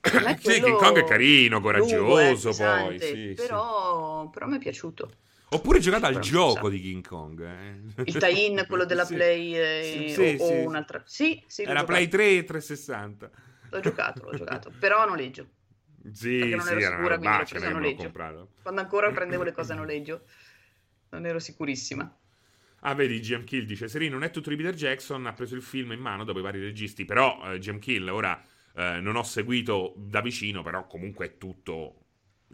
[0.40, 3.46] Sì, King Kong è carino, lungo, coraggioso eh, pesante, poi, sì, sì.
[3.46, 5.10] però, però mi è piaciuto.
[5.52, 7.40] Oppure giocate al gioco di King Kong.
[7.42, 8.02] eh.
[8.04, 9.14] Il tie-in, quello della Sì.
[9.14, 10.52] Play eh, Sì, o, sì, o sì.
[10.54, 11.02] un'altra.
[11.04, 11.92] Sì, sì, Era giocato.
[11.92, 13.30] Play 3 e 360.
[13.70, 15.48] L'ho giocato, l'ho giocato, però a noleggio.
[16.12, 18.02] Sì, Perché non sì, ero era sicura, una quindi l'ho preso a noleggio.
[18.02, 18.48] comprato.
[18.62, 20.24] Quando ancora prendevo le cose a noleggio,
[21.10, 22.18] non ero sicurissima.
[22.82, 25.26] Ah, vedi, GM Kill dice: Serino non è tutto di Peter Jackson.
[25.26, 27.04] Ha preso il film in mano dopo i vari registi.
[27.04, 28.42] Però, eh, Kill, ora
[28.74, 31.99] eh, non ho seguito da vicino, però comunque è tutto.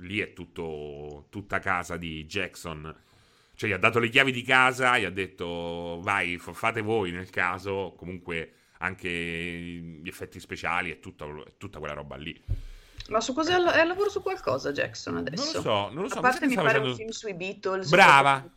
[0.01, 1.27] Lì è tutto.
[1.31, 2.95] Tutta casa di Jackson.
[3.55, 7.11] Cioè, gli ha dato le chiavi di casa, gli ha detto: Vai, f- fate voi
[7.13, 7.95] nel caso.
[7.97, 12.39] Comunque, anche gli effetti speciali e tutta, tutta quella roba lì.
[13.09, 15.57] Ma su cosa è al, è al lavoro su qualcosa Jackson Non adesso?
[15.57, 16.19] lo so, non lo so.
[16.19, 18.51] A parte mi pare facendo- un film sui Beatles, Brava.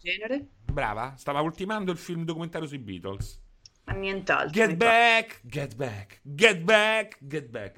[0.72, 3.40] Brava, stava ultimando il film documentario sui Beatles.
[3.86, 4.50] ma nient'altro.
[4.52, 7.76] Get back, get back, get back, get back.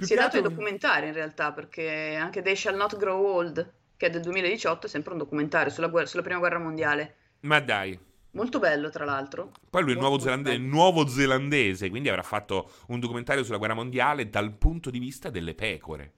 [0.00, 3.72] Più Si è dato altro- documentari in realtà, perché anche They Shall Not Grow Old,
[3.98, 7.16] che è del 2018, è sempre un documentario sulla, guerra- sulla prima guerra mondiale.
[7.40, 7.98] Ma dai.
[8.30, 9.52] Molto bello, tra l'altro.
[9.68, 14.30] Poi lui è nuovo, zelande- nuovo zelandese, quindi avrà fatto un documentario sulla guerra mondiale
[14.30, 16.12] dal punto di vista delle pecore.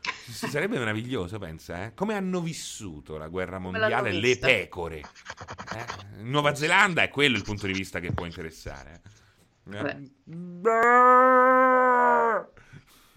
[0.00, 1.94] Sarebbe meraviglioso, pensa, eh?
[1.94, 5.00] Come hanno vissuto la guerra mondiale le pecore?
[5.00, 6.22] Eh?
[6.22, 8.92] Nuova Zelanda è quello il punto di vista che può interessare.
[8.94, 9.00] eh.
[9.68, 10.10] Beh.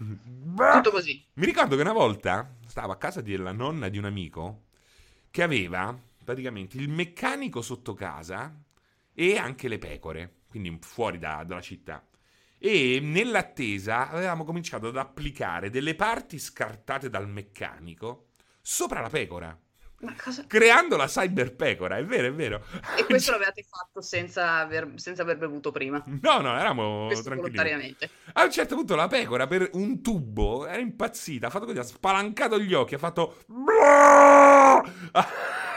[0.02, 1.22] Tutto così.
[1.34, 4.64] Mi ricordo che una volta stavo a casa della nonna di un amico
[5.30, 8.54] che aveva praticamente il meccanico sotto casa
[9.12, 12.06] e anche le pecore, quindi fuori da- dalla città.
[12.56, 18.28] E nell'attesa avevamo cominciato ad applicare delle parti scartate dal meccanico
[18.60, 19.58] sopra la pecora,
[20.22, 20.44] cosa...
[20.46, 22.64] creando la cyber pecora, è vero, è vero.
[22.96, 26.02] E questo l'avevate fatto senza aver, senza aver bevuto prima.
[26.06, 27.96] No, no, eravamo Questo tranquilli.
[28.32, 31.82] A un certo punto la pecora per un tubo era impazzita, ha fatto così, ha
[31.82, 33.44] spalancato gli occhi, ha fatto...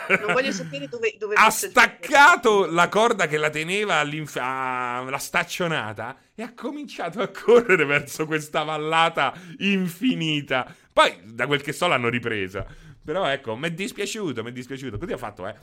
[0.05, 5.17] Non voglio sapere dove, dove ha staccato la corda che la teneva all'inf- a- la
[5.17, 10.75] staccionata e ha cominciato a correre verso questa vallata infinita.
[10.91, 12.65] Poi, da quel che so, l'hanno ripresa.
[13.03, 14.97] Però ecco, mi è dispiaciuto, mi è dispiaciuto.
[14.97, 15.55] Così ha fatto, eh.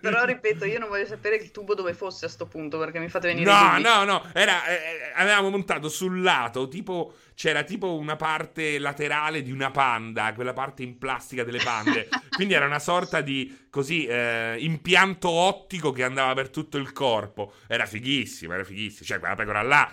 [0.00, 3.08] Però ripeto, io non voglio sapere il tubo dove fosse a sto punto perché mi
[3.08, 7.94] fate venire No, no, no, era, eh, eh, avevamo montato sul lato, tipo, c'era tipo
[7.96, 12.08] una parte laterale di una panda, quella parte in plastica delle pande.
[12.34, 17.52] Quindi era una sorta di, così, eh, impianto ottico che andava per tutto il corpo.
[17.66, 19.06] Era fighissimo, era fighissimo.
[19.06, 19.92] Cioè, quella pecora là,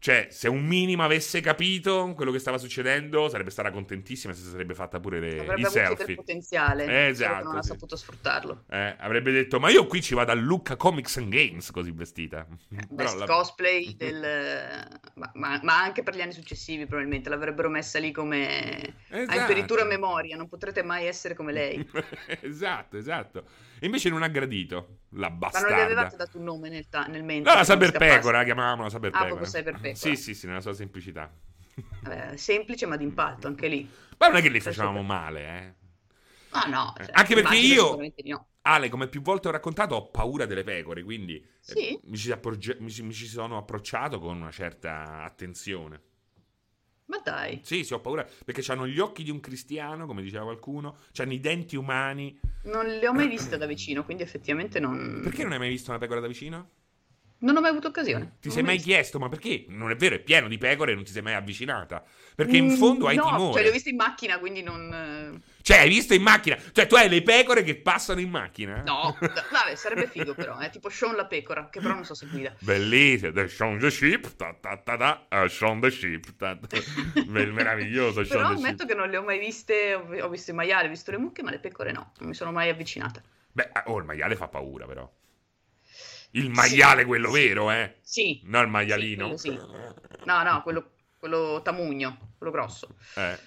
[0.00, 4.48] cioè, se un minimo avesse capito quello che stava succedendo, sarebbe stata contentissima se si
[4.48, 6.14] sarebbe fatta pure le- Avrebbe i selfie.
[6.14, 7.68] potenziale, Eh, esatto, non ha sì.
[7.68, 8.64] saputo sfruttarlo.
[8.70, 12.46] Eh, avrebbe detto, ma io qui ci vado a Lucca Comics and Games così vestita.
[12.68, 14.88] Best Però la- cosplay del...
[15.16, 19.38] Ma, ma- ma anche per gli anni successivi probabilmente l'avrebbero messa lì come a Esatto.
[19.38, 21.86] imperitura memoria, non potrete mai essere come lei.
[22.40, 23.44] esatto, esatto.
[23.80, 26.16] E invece non ha gradito la Ma non le avevate bastarda.
[26.16, 27.54] dato un nome nel, ta- nel No, mentre?
[27.54, 28.18] la che non Saber scappasse?
[28.18, 29.26] Pecora, la chiamavamo la Saber Ah, Pecora.
[29.26, 29.94] proprio Saberpecora.
[29.94, 31.30] Sì, sì, sì, nella sua semplicità.
[32.02, 33.88] Vabbè, semplice ma d'impatto anche lì.
[34.18, 35.74] Ma non è che li facevamo male, eh.
[36.50, 38.48] Ah no, Eh, cioè, anche perché io- no.
[38.62, 41.98] Ale, come più volte ho raccontato, ho paura delle pecore, quindi eh, Sì?
[42.02, 46.02] mi, ci approgge- mi ci- mi ci sono approcciato con una certa attenzione.
[47.10, 50.44] Ma dai, Sì, sì, ho paura perché hanno gli occhi di un cristiano, come diceva
[50.44, 52.38] qualcuno, hanno i denti umani.
[52.64, 55.20] non le ho mai viste da vicino, quindi effettivamente non...
[55.24, 56.68] Perché non hai mai visto una pecora da vicino?
[57.38, 58.36] Non ho mai avuto occasione.
[58.40, 58.90] Ti Non sei mai viste.
[58.92, 59.64] chiesto, ma perché?
[59.68, 62.04] Non è vero, è pieno di pecore e non ti sei mai avvicinata.
[62.34, 63.52] Perché in Mm, fondo hai no, timore.
[63.52, 65.42] cioè le ho viste in macchina, quindi non...
[65.60, 66.56] eh, Cioè, hai visto in macchina?
[66.72, 68.82] Cioè, tu hai le pecore che passano in macchina?
[68.82, 72.26] No, vabbè, sarebbe figo però, è tipo Sean la pecora, che però non so se
[72.26, 72.54] guida.
[72.60, 76.78] Bellissimo, The Shaun the Sheep, ta ta ta ta, uh, Shaun the Sheep, ta, ta.
[77.26, 78.88] Meraviglioso Però Shaun the ammetto Sheep.
[78.88, 81.50] che non le ho mai viste, ho, visto i maiali, ho visto le mucche, ma
[81.50, 83.22] le pecore no, non mi sono mai avvicinata.
[83.52, 85.10] Beh, oh, il maiale fa paura, però.
[86.32, 87.96] Il maiale, quello vero, eh?
[88.02, 89.36] Sì, Non il maialino.
[89.36, 89.58] Sì,
[90.24, 92.94] no, no, quello, quello tamugno, quello grosso.
[93.16, 93.38] Eh.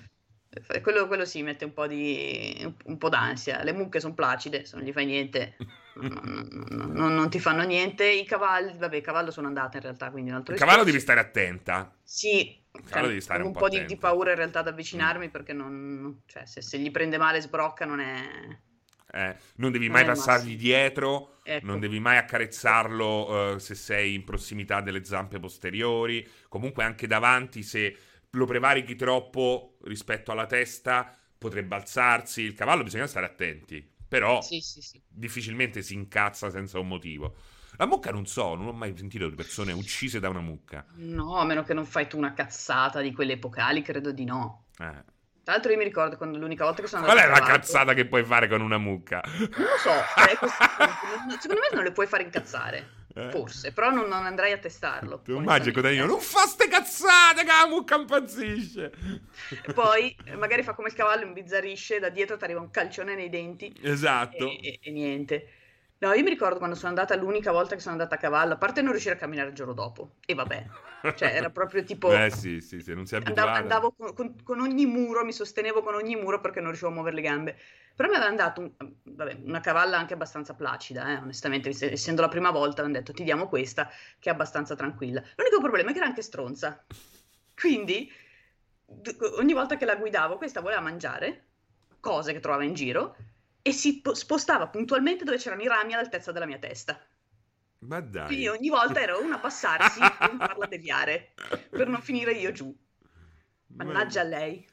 [0.81, 3.63] Quello, quello sì, mette un po' di un po' d'ansia.
[3.63, 5.55] Le mucche sono placide, se non gli fai niente,
[5.95, 8.07] non, non- non- non- ti fanno niente.
[8.07, 11.13] I cavalli, vabbè, il cavallo sono andata in realtà, quindi un altro Il cavallo discorso.
[11.13, 11.95] devi stare attenta.
[12.03, 15.29] Sì, cavallo cioè, devi stare un po' po' di, di paura in realtà ad avvicinarmi
[15.29, 18.21] perché non, cioè, se, se gli prende male sbrocca non è...
[19.15, 21.65] Eh, non devi mai passargli dietro, Ecco.
[21.67, 27.61] non devi mai accarezzarlo eh, se sei in prossimità delle zampe posteriori, comunque anche davanti
[27.61, 27.95] se
[28.35, 34.59] lo prevarichi troppo rispetto alla testa potrebbe alzarsi, il cavallo bisogna stare attenti, però Sì,
[34.61, 35.01] sì, sì.
[35.07, 37.35] difficilmente si incazza senza un motivo.
[37.77, 40.85] La mucca non so, non ho mai sentito di persone uccise da una mucca.
[40.95, 44.65] No, a meno che non fai tu una cazzata di quelle epocali, credo di no.
[44.79, 45.11] Eh.
[45.43, 47.45] Tra l'altro io mi ricordo quando l'unica volta che sono Qual andata è a la
[47.45, 49.21] cavallo- cazzata che puoi fare con una mucca?
[49.25, 50.37] Non lo so, cioè,
[51.39, 53.01] secondo me non le puoi fare incazzare.
[53.15, 53.29] Eh?
[53.29, 55.21] Forse, però non, non andrei a testarlo.
[55.21, 55.73] Tu immagini onestamente.
[55.73, 58.91] contadino, non fa ste cazzate mucca impazzisce.
[59.73, 63.29] Poi eh, magari fa come il cavallo, imbizzarisce, da dietro ti arriva un calcione nei
[63.29, 64.47] denti Esatto.
[64.47, 65.47] e, e- e niente.
[65.99, 68.57] No, io mi ricordo quando sono andata l'unica volta che sono andata a cavallo, a
[68.57, 70.65] parte non riuscire a camminare il giorno dopo, e vabbè,
[71.15, 72.11] cioè era proprio tipo...
[72.13, 75.81] Eh sì, sì, sì, non si Andavo, andavo con, con- con ogni muro, mi sostenevo
[75.81, 77.57] con ogni muro perché non riuscivo a muovere le gambe.
[77.95, 78.71] Però mi avevano dato un-
[79.03, 83.13] vabbè, una cavalla anche abbastanza placida, eh, onestamente, ess- essendo la prima volta, hanno detto
[83.13, 83.89] ti diamo questa
[84.19, 85.21] che è abbastanza tranquilla.
[85.35, 86.83] L'unico problema è che era anche stronza.
[87.55, 88.11] Quindi
[89.37, 91.45] ogni volta che la guidavo, questa voleva mangiare
[91.99, 93.15] cose che trovava in giro
[93.61, 96.99] e si po- spostava puntualmente dove c'erano i rami all'altezza della mia testa.
[97.87, 98.27] Ma dai.
[98.27, 101.33] Quindi ogni volta ero una a passarsi un farla deviare
[101.69, 102.75] per non finire io giù.
[103.75, 104.65] Mannaggia a lei.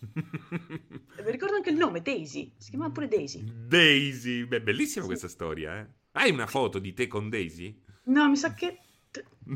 [0.00, 2.54] Mi ricordo anche il nome, Daisy.
[2.58, 3.42] Si chiamava pure Daisy.
[3.44, 5.08] Daisy, beh, bellissima Sì.
[5.08, 5.86] questa storia, eh.
[6.12, 7.82] Hai una foto di te con Daisy?
[8.04, 8.78] No, mi sa che...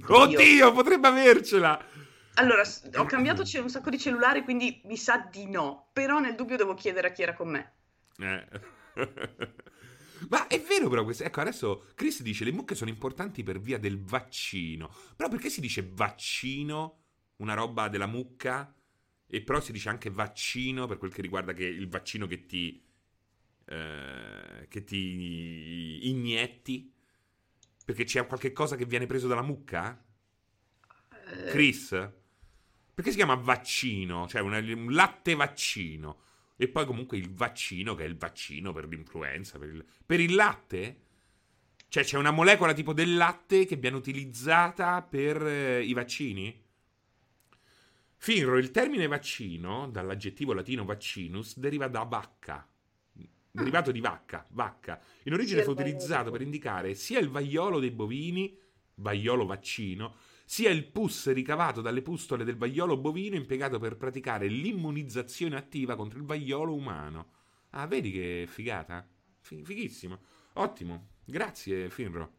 [0.07, 1.85] Oddio, potrebbe avercela.
[2.35, 2.63] Allora,
[2.97, 5.91] ho cambiato un sacco di cellulari, quindi mi sa di no.
[5.93, 7.73] Però nel dubbio devo chiedere a chi era con me.
[8.19, 8.47] Eh.
[10.29, 11.25] Ma è vero però questo.
[11.25, 14.93] Ecco, adesso Chris dice le mucche sono importanti per via del vaccino.
[15.17, 17.01] Però perché si dice vaccino,
[17.37, 18.75] una roba della mucca,
[19.27, 22.85] e però si dice anche vaccino per quel che riguarda che il vaccino che ti
[23.67, 26.93] eh, che ti inietti?
[27.85, 30.03] Perché c'è qualche cosa che viene preso dalla mucca?
[31.11, 31.89] Eh, Chris?
[32.95, 34.29] Perché si chiama vaccino?
[34.29, 36.21] Cioè un latte vaccino.
[36.63, 39.59] E poi comunque il vaccino, che è il vaccino per l'influenza.
[39.59, 41.01] Per il, per il latte?
[41.89, 46.63] Cioè c'è una molecola tipo del latte che viene utilizzata per eh, i vaccini?
[48.15, 52.65] Finro, il termine vaccino, dall'aggettivo latino vaccinus, deriva da vacca.
[53.51, 55.03] Derivato di vacca, vacca.
[55.25, 58.57] In origine fu utilizzato per indicare sia il vaiolo dei bovini,
[58.95, 60.15] vaiolo vaccino,
[60.53, 66.19] sia il pus ricavato dalle pustole del vaiolo bovino impiegato per praticare l'immunizzazione attiva contro
[66.19, 67.31] il vaiolo umano.
[67.71, 69.03] Ah, vedi che figata?
[69.41, 70.19] Fi- fighissimo.
[70.53, 71.07] Ottimo.
[71.25, 72.33] Grazie, Finro.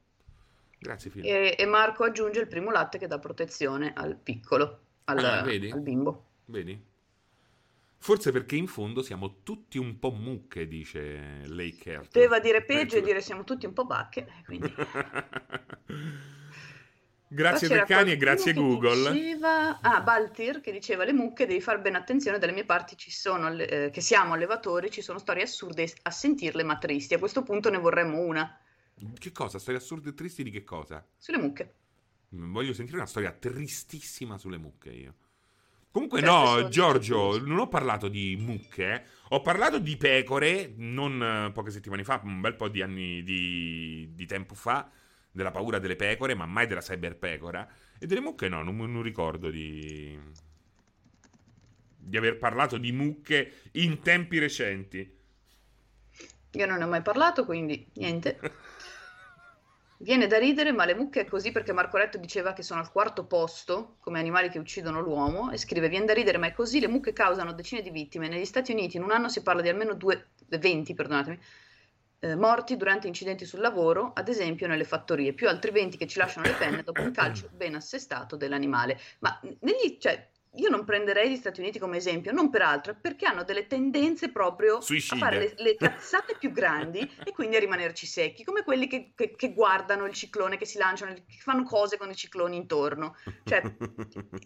[0.77, 1.27] Grazie, Finro.
[1.27, 5.81] E, e Marco aggiunge il primo latte che dà protezione al piccolo, al, Ah, al
[5.81, 6.25] bimbo.
[6.45, 6.79] Vedi?
[7.97, 12.05] Forse perché in fondo siamo tutti un po' mucche, dice lei Kerr.
[12.11, 14.27] Doveva dire peggio e dire siamo tutti un po' bacche.
[14.27, 14.71] eh, Quindi...
[17.33, 19.11] grazie Peccani e grazie che Google.
[19.11, 19.79] Diceva...
[19.81, 23.49] Ah, Baltir che diceva le mucche devi fare ben attenzione, dalle mie parti ci sono,
[23.57, 27.13] eh, che siamo allevatori, ci sono storie assurde a sentirle ma tristi.
[27.13, 28.57] A questo punto ne vorremmo una
[29.17, 29.59] Che cosa?
[29.59, 31.05] Storie assurde e tristi di che cosa?
[31.17, 31.73] sulle mucche.
[32.35, 35.13] Mm, Voglio sentire una storia tristissima sulle mucche io.
[35.91, 41.21] Comunque Cioè, no, adesso- Giorgio, non ho parlato di mucche, ho parlato di pecore, non
[41.21, 44.89] eh, poche settimane fa, un bel po' di anni di, di tempo fa,
[45.33, 47.67] della paura delle pecore, ma mai della cyberpecora.
[47.99, 50.17] E delle mucche no, non, non ricordo di...
[51.97, 55.17] di aver parlato di mucche in tempi recenti.
[56.51, 58.39] Io non ne ho mai parlato, quindi niente.
[59.97, 62.91] Viene da ridere, ma le mucche è così perché Marco Retto diceva che sono al
[62.91, 66.79] quarto posto come animali che uccidono l'uomo e scrive: Viene da ridere, ma è così.
[66.79, 68.27] Le mucche causano decine di vittime.
[68.27, 71.39] Negli Stati Uniti in un anno si parla di almeno due, 20, perdonatemi,
[72.23, 76.17] eh, morti durante incidenti sul lavoro, ad esempio nelle fattorie, più altri 20 che ci
[76.19, 78.97] lasciano le penne dopo un calcio ben assestato dell'animale.
[79.19, 83.25] Ma negli, cioè, io non prenderei gli Stati Uniti come esempio, non per altro, perché
[83.25, 85.15] hanno delle tendenze proprio Suicide.
[85.15, 89.11] a fare le, le cazzate più grandi e quindi a rimanerci secchi, come quelli che,
[89.15, 93.17] che- che guardano il ciclone, che si lanciano, che fanno cose con i cicloni intorno.
[93.43, 93.63] Cioè,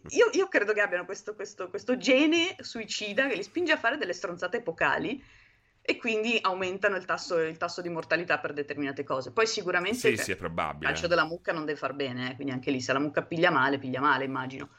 [0.10, 3.98] io, io credo che abbiano questo, questo- questo gene suicida che li spinge a fare
[3.98, 5.22] delle stronzate epocali
[5.90, 9.32] e quindi aumentano il tasso, il tasso di mortalità per determinate cose.
[9.32, 12.52] Poi sicuramente sì, cioè, sì, il calcio della mucca non deve far bene, eh, quindi
[12.52, 14.72] anche lì se la mucca piglia male, piglia male, immagino.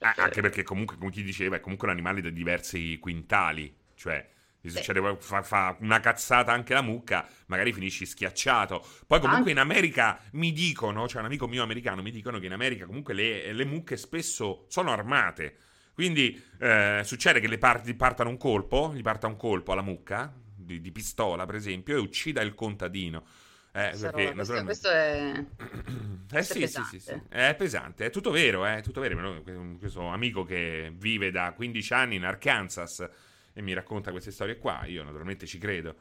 [0.00, 3.72] Ah, anche perché comunque, come chi diceva, è comunque un animale da diversi quintali.
[3.94, 4.28] Cioè,
[4.64, 8.84] succede, fa, fa una cazzata anche la mucca, magari finisci schiacciato.
[9.06, 12.52] Poi comunque in America mi dicono, c'è un amico mio americano, mi dicono che in
[12.52, 15.58] America comunque le, le mucche spesso sono armate.
[15.96, 20.30] Quindi eh, succede che le parti, partano un colpo, gli parta un colpo alla mucca,
[20.54, 23.24] di, di pistola per esempio, e ucida il contadino.
[23.72, 25.32] Eh, perché naturalmente- questo è...
[26.36, 26.96] eh sì, sì, sì, sì.
[26.98, 27.26] pesante.
[27.30, 29.42] È pesante, è tutto vero, è tutto vero.
[29.78, 33.08] Questo amico che vive da 15 anni in Arkansas
[33.54, 35.96] e mi racconta queste storie qua, io naturalmente ci credo.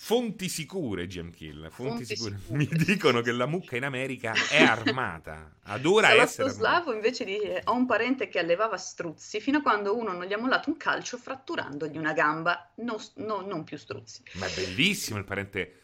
[0.00, 1.70] Fonti sicure, GM Kill.
[1.70, 2.38] Fonti, Fonti sicure.
[2.38, 2.56] sicure.
[2.56, 5.56] Mi dicono che la mucca in America è armata.
[5.64, 6.50] Adora essere armata.
[6.50, 10.32] Slavo invece dice: Ho un parente che allevava struzzi fino a quando uno non gli
[10.32, 12.70] ha mollato un calcio fratturandogli una gamba.
[12.76, 14.22] No, no, non più struzzi.
[14.34, 15.80] Ma è bellissimo il parente.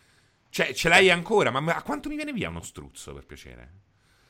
[0.49, 1.51] Cioè, ce l'hai ancora?
[1.51, 3.73] Ma a quanto mi viene via uno struzzo, per piacere?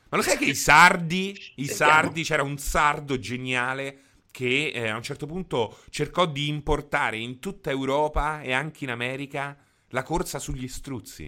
[0.09, 3.99] Ma lo sai che i sardi, i sardi, c'era un sardo geniale
[4.30, 8.91] che eh, a un certo punto cercò di importare in tutta Europa e anche in
[8.91, 9.57] America
[9.95, 11.26] la corsa sugli struzzi.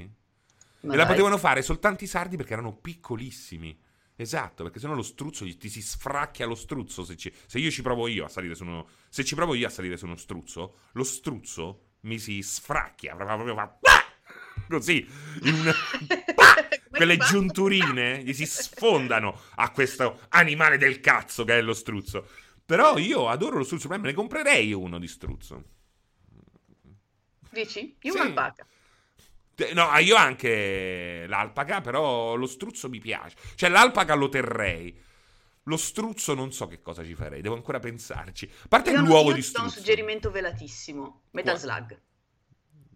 [0.80, 1.12] Ma e la dai.
[1.12, 3.78] potevano fare soltanto i sardi perché erano piccolissimi.
[4.16, 7.04] Esatto, perché sennò lo struzzo ti si sfracchia lo struzzo.
[7.04, 8.88] Se, ci- se io ci provo io a salire su uno.
[9.08, 13.14] Se ci provo io a salire su uno struzzo, lo struzzo mi si sfracchia.
[13.14, 13.78] Proprio, fa-!
[14.68, 15.06] Così.
[15.42, 15.74] in una-
[16.90, 22.26] quelle giunturine gli si sfondano a questo animale del cazzo che è lo struzzo.
[22.64, 25.62] Però io adoro lo struzzo, me ne comprerei uno di struzzo.
[27.56, 27.96] Dici?
[28.02, 28.18] Io Sì.
[28.18, 28.66] un'alpaca.
[29.72, 33.36] No, io anche l'alpaca, però lo struzzo mi piace.
[33.54, 35.02] Cioè, l'alpaca lo terrei.
[35.64, 38.48] Lo struzzo non so che cosa ci farei, devo ancora pensarci.
[38.64, 39.78] A parte Io, l'uovo io di ti do un struzzo.
[39.78, 41.58] suggerimento velatissimo: Metal Quale?
[41.58, 42.02] Slug.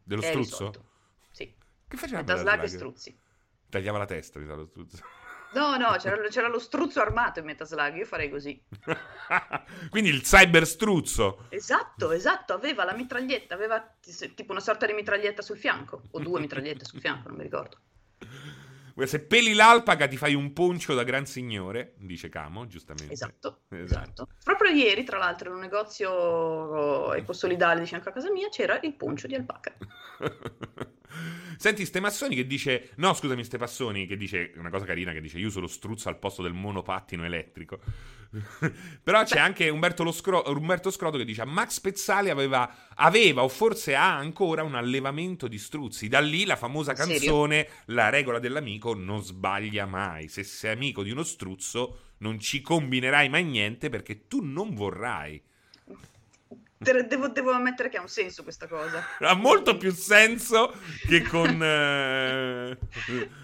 [0.02, 0.70] Dello struzzo?
[0.70, 0.90] risolto.
[1.30, 1.54] Sì,
[1.88, 2.80] Che faceva Metal Metal Slug e Slug?
[2.92, 3.20] struzzi.
[3.70, 4.98] Tagliava la testa, mi sa, lo struzzo.
[5.52, 7.96] No, no, c'era, c'era lo struzzo armato in Metal Slug.
[7.96, 8.62] Io farei così.
[9.90, 11.46] Quindi il cyber struzzo.
[11.48, 12.52] Esatto, esatto.
[12.52, 13.84] Aveva la mitraglietta, aveva
[14.34, 17.78] tipo una sorta di mitraglietta sul fianco, o due mitragliette sul fianco, non mi ricordo.
[19.00, 23.12] Se peli l'alpaca ti fai un poncio da gran signore, dice Camo, giustamente.
[23.14, 23.84] Esatto, Esatto.
[23.84, 24.28] esatto.
[24.44, 28.94] Proprio ieri, tra l'altro, in un negozio ecosolidale di fianco a casa mia c'era il
[28.94, 29.72] poncio di alpaca.
[31.60, 32.88] Senti, ste massoni che dice.
[32.94, 36.08] No, scusami, ste passoni che dice una cosa carina che dice: Io uso lo struzzo
[36.08, 37.80] al posto del monopattino elettrico.
[39.04, 43.48] Però c'è anche Umberto, lo Scro- Umberto Scroto che dice: Max Pezzali aveva, aveva o
[43.48, 46.08] forse ha ancora un allevamento di struzzi.
[46.08, 50.28] Da lì la famosa canzone La regola dell'amico non sbaglia mai.
[50.28, 55.38] Se sei amico di uno struzzo, non ci combinerai mai niente perché tu non vorrai.
[56.82, 59.04] Devo, devo ammettere che ha un senso questa cosa.
[59.18, 60.72] Ha molto più senso
[61.06, 62.78] che con, eh,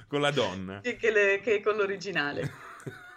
[0.09, 0.81] con la donna.
[0.81, 2.51] Che, che le- che con l'originale.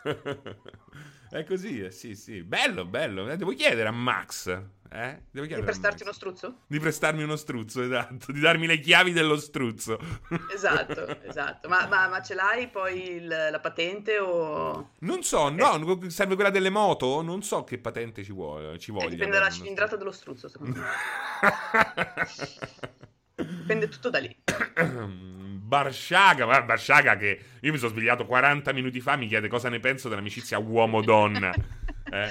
[1.32, 2.44] È così, eh, sì, sì.
[2.44, 3.34] Bello, bello.
[3.34, 4.62] Devo chiedere a Max.
[4.92, 5.22] Eh?
[5.30, 6.62] Devo Di prestarti uno struzzo?
[6.66, 8.32] Di prestarmi uno struzzo, esatto.
[8.32, 10.00] Di darmi le chiavi dello struzzo.
[10.52, 11.70] Esatto, esatto.
[11.70, 14.94] Ma, ma- ma ce l'hai poi il- la patente o...
[15.00, 17.22] Non so, no, serve quella delle moto?
[17.22, 18.80] Non so che patente ci vuole.
[18.80, 20.86] Ci Eh, voglia dipende dalla cilindrata dello struzzo, secondo me.
[23.36, 24.36] Dipende tutto da lì.
[25.70, 30.10] Barsciaga, Barsciaga che io mi sono svegliato 40 minuti fa, mi chiede cosa ne penso
[30.10, 31.54] dell'amicizia uomo-donna.
[32.12, 32.28] Eh?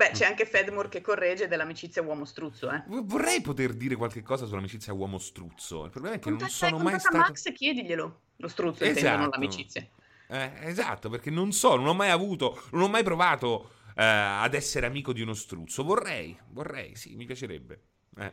[0.00, 2.84] Beh, c'è anche Fedmore che corregge dell'amicizia uomo-struzzo, eh.
[2.86, 5.84] V- Vorrei poter dire qualche cosa sull'amicizia uomo-struzzo.
[5.84, 7.18] Il problema è che non Contatta, sono mai stato.
[7.18, 8.20] Max e chiediglielo.
[8.36, 9.38] Lo struzzo, intendo, non Esatto.
[9.38, 9.86] l'amicizia.
[10.28, 14.54] Eh, esatto, perché non so, non ho mai avuto, non ho mai provato eh, ad
[14.54, 15.84] essere amico di uno struzzo.
[15.84, 17.82] Vorrei, vorrei, sì, mi piacerebbe.
[18.16, 18.32] Eh.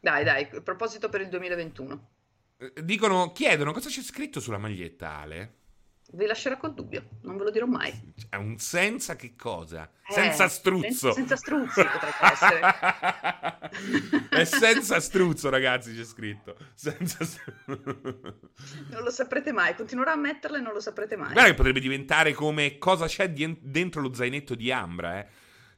[0.00, 2.08] Dai, dai, proposito per il 2021.
[2.56, 5.54] Eh, Dicono, chiedono cosa c'è scritto sulla maglietta, Ale?
[6.10, 7.92] Vi lascerò col dubbio, non ve lo dirò mai.
[8.30, 9.90] È un senza che cosa?
[10.08, 11.12] Eh, senza struzzo.
[11.12, 12.60] sen- senza struzzi potrebbe essere.
[14.30, 16.56] È senza struzzo, ragazzi, c'è scritto.
[16.74, 17.56] Senza struzzo.
[18.90, 21.32] Non lo saprete mai, continuerò a metterla e non lo saprete mai.
[21.32, 25.26] Guarda che potrebbe diventare come cosa c'è di- dentro lo zainetto di Ambra, eh.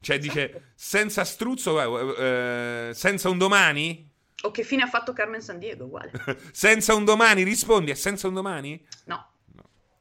[0.00, 0.64] Cioè dice, Esatto.
[0.76, 1.80] senza struzzo,
[2.16, 4.08] eh, eh, senza un domani?
[4.42, 6.12] O che fine ha fatto Carmen San Diego, uguale.
[6.52, 8.82] senza un domani, rispondi, è senza un domani?
[9.06, 9.29] No,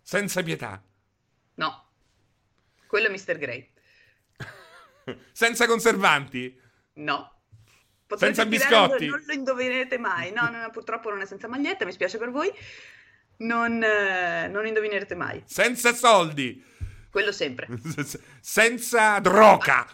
[0.10, 0.82] Senza pietà.
[1.56, 1.88] no.
[2.88, 3.38] Quello è Mr.
[3.38, 3.72] Grey.
[5.32, 6.60] senza conservanti?
[6.94, 7.42] No.
[8.08, 9.06] Potrete Senza dire, biscotti?
[9.06, 10.32] Non, lo indovinerete mai.
[10.32, 12.52] No, no, purtroppo non è senza maglietta, mi spiace per voi.
[13.38, 15.44] Non, eh, non indovinerete mai.
[15.46, 16.66] Senza soldi?
[17.12, 17.68] Quello sempre.
[18.42, 19.86] senza droga?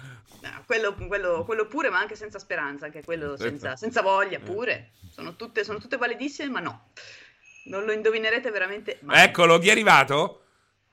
[0.41, 4.91] No, quello, quello- quello pure, ma anche senza speranza, anche quello senza, senza voglia pure.
[5.11, 6.91] Sono tutte, sono tutte validissime, ma no.
[7.66, 9.24] Non lo indovinerete veramente mai.
[9.24, 10.41] Eccolo, chi è arrivato?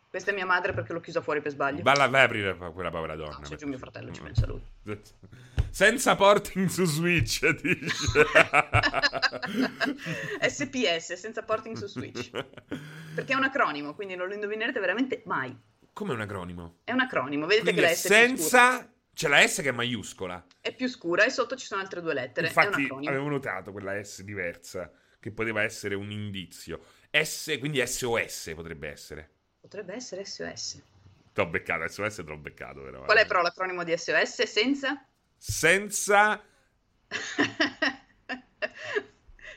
[0.09, 1.83] Questa è mia madre perché l'ho chiusa fuori per sbaglio.
[1.83, 3.39] Valla, vai a aprire quella povera donna.
[3.41, 4.63] No, c'è giù mio fratello, ci pensa lui.
[5.71, 8.27] Senza porting su Switch, dice.
[10.47, 12.31] SPS, senza porting su Switch.
[13.15, 15.59] Perché è un acronimo, quindi non lo indovinerete veramente mai.
[15.95, 16.81] Come un acronimo?
[16.85, 18.61] È un acronimo, vedete Quindi che la S è più scura.
[18.61, 18.93] senza...
[19.15, 20.47] C'è la S che è maiuscola.
[20.61, 22.47] È più scura e sotto ci sono altre due lettere.
[22.49, 24.91] Infatti avevo notato quella S diversa,
[25.23, 26.85] che poteva essere un indizio.
[27.09, 29.31] S, quindi SOS potrebbe essere.
[29.61, 30.83] Potrebbe essere SOS.
[31.33, 33.05] T'ho beccato, SOS te l'ho beccato però.
[33.05, 33.21] Qual eh.
[33.21, 34.43] è però l'acronimo di SOS?
[34.43, 35.07] Senza?
[35.37, 36.43] Senza...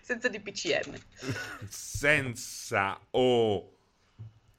[0.01, 0.95] senza DPCM.
[1.68, 3.76] senza o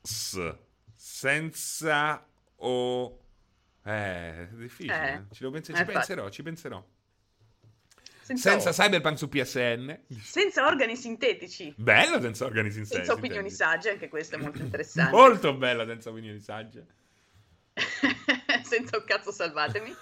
[0.02, 0.56] s,
[0.96, 2.26] senza
[2.56, 3.20] o
[3.84, 5.26] eh, è difficile.
[5.30, 5.92] Eh, ci, devo pens- eh, ci infatti.
[5.92, 6.84] penserò, ci penserò.
[8.26, 10.00] Senza, Senza Cyberpunk su PSN.
[10.20, 11.72] senza organi sintetici.
[11.76, 12.96] Bello senza organi sinceri.
[13.04, 15.12] Senza opinioni sagge, anche questo è molto interessante.
[15.12, 16.86] Molto bello senza opinioni sagge.
[18.64, 19.94] senza un cazzo salvatemi.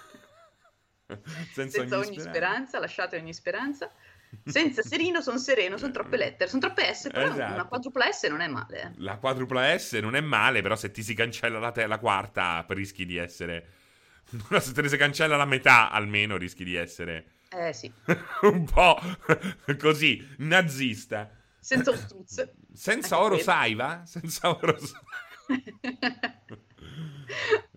[1.53, 2.79] Senza, senza ogni speranza.
[2.79, 3.91] lasciate ogni speranza.
[4.43, 7.53] Senza serino, sono sereno, sono troppe lettere, sono troppe S, però Esatto.
[7.53, 8.81] una quadrupla S non è male.
[8.81, 8.91] eh.
[8.97, 12.65] La quadrupla S non è male, però se ti si cancella la, te- la quarta
[12.69, 13.67] rischi di essere...
[14.59, 17.25] se te ne si cancella la metà almeno rischi di essere
[17.57, 17.91] Eh sì,
[18.41, 18.99] un po'
[19.79, 21.29] così, nazista.
[21.59, 22.53] senza ostruzze.
[22.73, 23.43] Senza Anche oro quello.
[23.43, 24.03] saiva?
[24.05, 24.99] Senza oro saiva.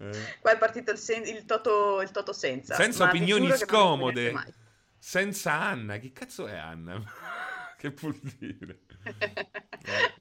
[0.01, 0.37] Eh.
[0.41, 2.75] Qua è partito il, sen- il toto, il toto senza.
[2.75, 4.55] Senza opinioni che scomode.
[4.99, 5.97] Senza Anna.
[5.99, 7.01] Chi cazzo è Anna?
[7.79, 8.81] che vuol dire?
[9.03, 10.15] Eh,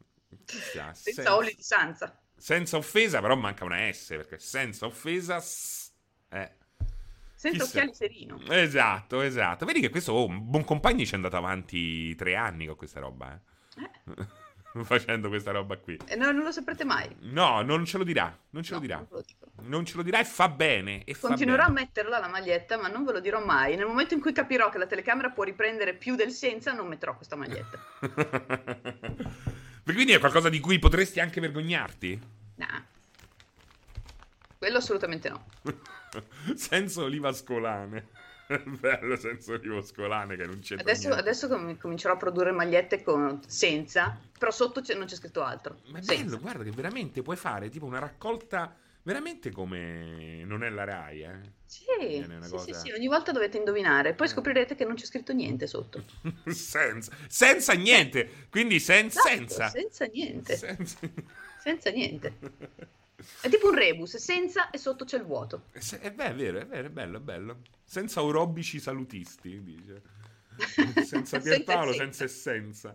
[0.45, 0.93] chissà.
[0.93, 2.20] Senza sen- oli di sanza.
[2.36, 5.39] senza offesa, però manca una S, perché senza offesa...
[5.39, 5.91] s-
[6.30, 6.55] eh.
[7.40, 7.78] Senza Chissà.
[7.82, 8.40] occhiali serino.
[8.50, 9.66] Esatto, esatto.
[9.66, 13.32] Vedi che questo, oh, Buon Compagni ci è andato avanti tre anni con questa roba,
[13.34, 13.82] eh.
[14.18, 14.46] Eh,
[14.84, 15.98] Facendo questa roba qui.
[16.06, 17.08] e no, non lo saprete mai.
[17.22, 18.96] No, non ce lo dirà, non ce No, lo dirà.
[18.98, 19.24] non lo.
[19.60, 21.04] Non ce lo dirà e fa bene.
[21.04, 21.82] E fa Continuerò a bene.
[21.82, 23.76] metterla la maglietta, ma non ve lo dirò mai.
[23.76, 27.16] Nel momento in cui capirò che la telecamera può riprendere più del senza, non metterò
[27.16, 27.80] questa maglietta.
[29.84, 32.20] Quindi è qualcosa di cui potresti anche vergognarti?
[32.56, 32.84] Nah.
[34.58, 35.46] Quello assolutamente no.
[36.55, 38.07] senza oliva scolane.
[38.80, 43.41] Bello senza oliva scolane che non c'è Adesso, adesso com- comincerò a produrre magliette con
[43.45, 45.80] senza, però sotto c'è- non c'è scritto altro.
[45.88, 46.24] Ma è Senza.
[46.24, 51.24] bello, guarda che veramente puoi fare tipo una raccolta veramente come non è la Rai,
[51.24, 51.39] eh.
[51.65, 54.13] Sì, sì, cosa- sì, sì, ogni volta dovete indovinare.
[54.13, 56.05] Poi scoprirete che non c'è scritto niente sotto.
[56.47, 59.68] senza, senza niente, quindi sen- Esatto, senza.
[59.68, 60.55] senza niente.
[60.55, 60.97] Senza.
[61.59, 62.34] Senza niente.
[63.41, 65.63] È tipo un rebus, senza e sotto c'è il vuoto.
[65.74, 67.61] Se- È, beh, è vero, è vero, è bello, è bello.
[67.84, 70.01] Senza orobici salutisti, dice.
[71.05, 72.93] Senza Pierpaolo, senza essenza.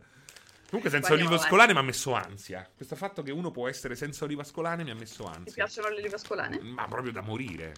[0.68, 2.68] Comunque senza andiamo scolane mi ha messo ansia.
[2.74, 5.52] Questo fatto che uno può essere senza oliva scolane mi ha messo Ti ansia.
[5.52, 6.58] piacciono le olive scolane?
[6.60, 7.72] Ma proprio da morire.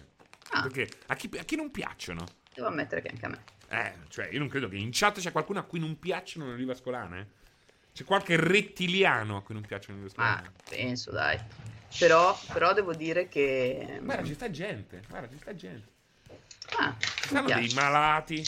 [0.51, 2.23] Ah, Perché a chi, a chi non piacciono?
[2.53, 3.43] devo ammettere che anche a me.
[3.67, 6.53] Eh, cioè, io non credo che in chat c'è qualcuno a cui non piacciono le
[6.53, 7.29] olive scolane.
[7.93, 10.51] C'è qualche rettiliano a cui non piacciono le olive Ah, scolane.
[10.69, 11.37] penso, dai.
[11.97, 13.99] Però, però devo dire che...
[14.01, 15.01] Guarda, ci sta gente.
[15.07, 15.93] Guarda, ci sta gente.
[16.77, 18.43] Ah, Stanno dei malati.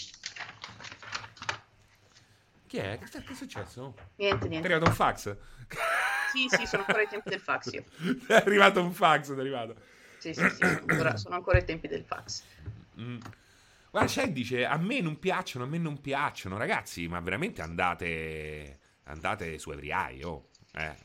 [2.67, 2.99] Chi è?
[2.99, 3.95] Che, è successo?
[4.15, 4.67] Niente, Ti è niente.
[4.67, 5.35] arrivato un fax?
[6.33, 7.85] Sì, sì, sono ancora ai tempi del fax io.
[8.27, 9.75] È arrivato un fax, è arrivato.
[10.17, 12.43] Sì, sì, sì, sono ancora, sono ancora ai tempi del fax.
[12.99, 13.19] Mm.
[13.89, 16.57] Guarda, Shaq dice, a me non piacciono, a me non piacciono.
[16.57, 20.49] Ragazzi, ma veramente andate, andate su Every Eye, oh.
[20.73, 20.95] Eh.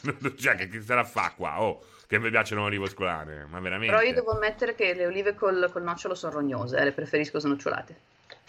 [0.38, 1.84] cioè, che, che sarà fa qua, oh.
[2.06, 3.94] Che mi piacciono le olive scolane, ma veramente.
[3.94, 7.38] Però io devo ammettere che le olive col, col nocciolo sono rognose, eh, le preferisco
[7.38, 8.00] snocciolate.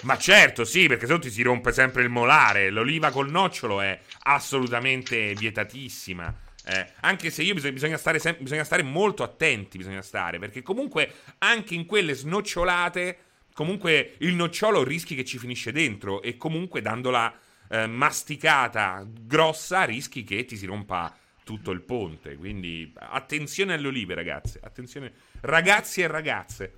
[0.03, 2.69] Ma certo, sì, perché se no ti si rompe sempre il molare.
[2.69, 6.33] L'oliva col nocciolo è assolutamente vietatissima.
[6.65, 10.61] Eh, anche se io bisogna, bisogna stare sem- bisogna stare molto attenti, bisogna stare, perché
[10.61, 13.17] comunque anche in quelle snocciolate,
[13.53, 17.33] comunque il nocciolo rischi che ci finisce dentro e comunque dandola
[17.69, 21.13] eh, masticata grossa rischi che ti si rompa
[21.49, 22.35] tutto il ponte.
[22.35, 24.59] Quindi attenzione alle olive, ragazze.
[24.61, 26.73] Attenzione, ragazzi e ragazze.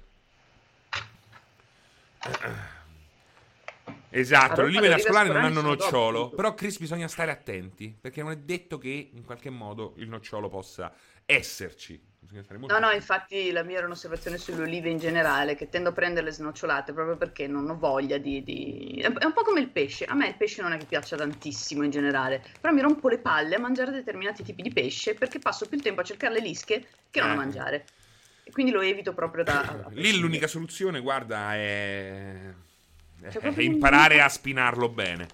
[4.10, 8.32] Esatto, le olive olive nascolane non hanno nocciolo, però Chris bisogna stare attenti, perché non
[8.32, 10.94] è detto che in qualche modo il nocciolo possa
[11.26, 12.02] esserci.
[12.32, 15.68] Bisogna stare molto No, no, infatti la mia era un'osservazione sulle olive in generale, che
[15.68, 19.60] tendo a prenderle snocciolate proprio perché non ho voglia di, di- È un po' come
[19.60, 20.06] il pesce.
[20.06, 23.18] A me il pesce non è che piaccia tantissimo in generale, però mi rompo le
[23.18, 26.88] palle a mangiare determinati tipi di pesce perché passo più tempo a cercare le lische
[27.12, 27.36] che non a Eh.
[27.36, 27.86] mangiare.
[28.46, 29.60] E quindi lo evito proprio da...
[29.60, 32.54] a Lì l'unica soluzione, guarda, è,
[33.24, 35.28] è Cioè, imparare a spinarlo bene.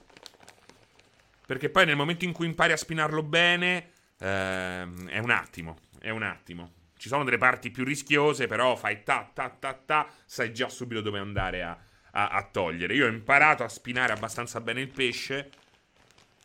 [1.46, 6.10] Perché poi nel momento in cui impari a spinarlo bene, ehm, è un attimo, è
[6.10, 6.72] un attimo.
[6.98, 11.02] Ci sono delle parti più rischiose, però fai ta ta ta ta, sai già subito
[11.02, 11.78] dove andare a,
[12.12, 12.94] a- a togliere.
[12.96, 15.50] Io ho imparato a spinare abbastanza bene il pesce,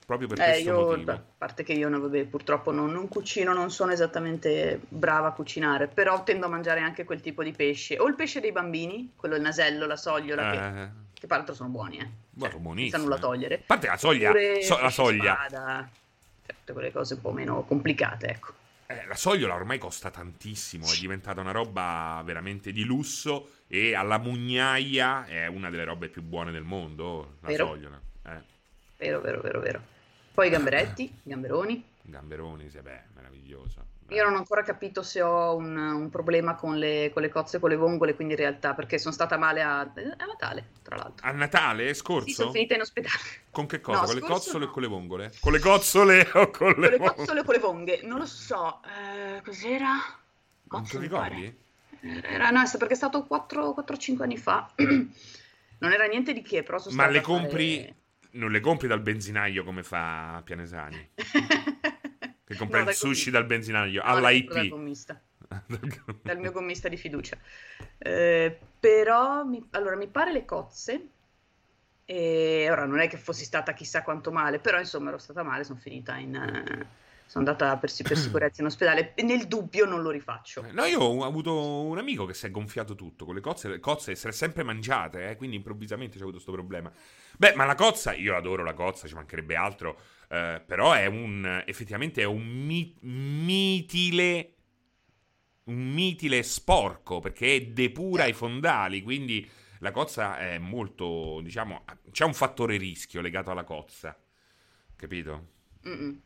[0.05, 1.11] proprio per Eh, questo io, motivo.
[1.13, 5.33] a parte che io no, vabbè, purtroppo non, non cucino, non sono esattamente brava a
[5.33, 7.99] cucinare, però tendo a mangiare anche quel tipo di pesce.
[7.99, 11.71] O il pesce dei bambini, quello il nasello, la sogliola, che, Eh, che peraltro sono
[11.71, 12.09] buoni, eh.
[12.31, 13.03] guarda, Senza buonissimo.
[13.05, 13.55] nulla togliere.
[13.55, 15.35] A parte la soglia, so- la soglia.
[15.49, 15.89] spada,
[16.45, 18.53] cioè, tutte quelle cose un po' meno complicate, ecco.
[19.01, 24.19] Eh, la sogliola ormai costa tantissimo, è diventata una roba veramente di lusso e alla
[24.19, 27.67] mugnaia è una delle robe più buone del mondo, la Vero.
[27.67, 28.01] sogliola.
[28.25, 28.43] Eh.
[28.99, 29.83] Vero, vero, vero, vero.
[30.33, 31.85] Poi i gamberetti, i gamberoni.
[32.03, 33.87] Gamberoni, sì, beh, meraviglioso.
[34.13, 37.57] Io non ho ancora capito se ho un, un problema con le, con le cozze
[37.57, 40.97] e con le vongole, quindi in realtà, perché sono stata male a, a Natale, tra
[40.97, 41.27] l'altro.
[41.27, 42.27] A Natale scorso?
[42.29, 43.19] Sì, sono finita in ospedale.
[43.51, 44.01] Con che cosa?
[44.01, 44.71] No, con le cozzole no.
[44.71, 45.33] o con le vongole?
[45.41, 47.15] Con le cozzole o con le, Con le vongole?
[47.15, 48.01] cozzole o con le vonghe?
[48.03, 48.81] Non lo so.
[48.85, 49.91] Eh, cos'era?
[50.71, 51.61] Non ti ricordi?
[52.01, 54.71] Era, no, è perché è stato 4-5 anni fa.
[54.77, 57.95] non era niente di che, però sono Ma stata le a fare- compri...
[58.35, 61.11] Non le compri dal benzinaio come fa Pianesani?
[62.53, 64.69] Che compra No, il sushi dal benzinaio, No, alla compro Dal IP.
[64.69, 65.21] gommista,
[66.23, 67.37] dal mio gommista di fiducia.
[67.99, 71.09] Eh, però, mi, allora, mi pare le cozze.
[72.05, 75.65] E ora non è che fossi stata chissà quanto male, però insomma ero stata male,
[75.65, 76.35] sono finita in...
[76.35, 76.87] eh,
[77.33, 80.67] sono andata per, per sicurezza in ospedale nel dubbio non lo rifaccio.
[80.71, 83.81] No, io ho avuto un amico che si è gonfiato tutto con le cozze, le
[83.81, 86.93] cozze se le è sempre mangiate, eh, quindi improvvisamente c'è avuto questo problema.
[87.39, 91.63] Beh, ma la cozza, io adoro la cozza, ci mancherebbe altro, eh, però è un,
[91.65, 94.55] effettivamente è un mi- mitile,
[95.65, 102.35] un mitile sporco, perché depura i fondali, quindi la cozza è molto, diciamo, c'è un
[102.35, 104.15] fattore rischio legato alla cozza,
[104.97, 105.47] capito?
[105.89, 106.21] Mm-mm.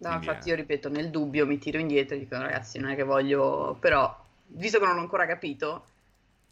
[0.00, 2.90] No, Quindi infatti è- io ripeto, nel dubbio mi tiro indietro e dico ragazzi non
[2.90, 5.84] è che voglio, però visto che non l'ho ancora capito,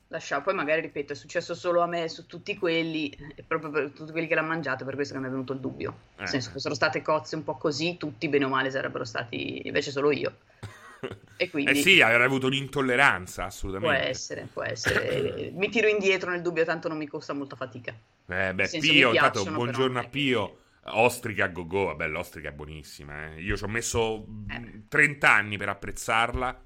[0.09, 3.11] lascia, poi magari ripeto, è successo solo a me su tutti quelli,
[3.47, 5.91] proprio per tutti quelli che l'hanno mangiato, per questo che mi è venuto il dubbio.
[6.19, 6.27] Nel Eh.
[6.27, 9.91] senso che sono state cozze un po' così, tutti bene o male sarebbero stati, invece
[9.91, 10.37] solo io.
[11.41, 14.09] E quindi Eh sì, avrei avuto un'intolleranza, può assolutamente.
[14.09, 15.51] essere, può essere.
[15.55, 17.93] mi tiro indietro nel dubbio, tanto non mi costa molta fatica.
[18.27, 20.58] Eh, beh, Nel senso, Pio, intanto buongiorno però a Pio.
[20.93, 23.35] Ostrica a go-go, vabbè, l'ostrica è buonissima.
[23.35, 23.41] eh.
[23.43, 24.59] Io ci ho messo Eh.
[24.59, 26.65] mh, 30 anni per apprezzarla,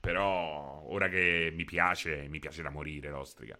[0.00, 3.58] però ora che mi piace, mi piace da morire l'ostrica.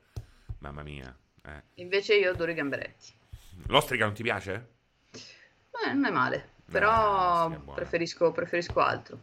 [0.58, 1.14] Mamma mia.
[1.46, 1.62] eh.
[1.74, 3.12] Invece io adoro i gamberetti.
[3.66, 4.68] L'ostrica non ti piace?
[5.12, 9.18] Eh, non è male, Eh, però sì, è preferisco, preferisco altro.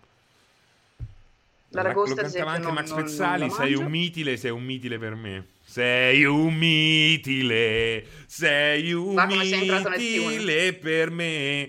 [1.70, 4.98] La La- ragosta, lo cantava anche non- Max Pezzali, sei un mitile, sei un mitile
[4.98, 5.48] per me.
[5.78, 11.68] Sei un mitile, sei un Ma mitile per me.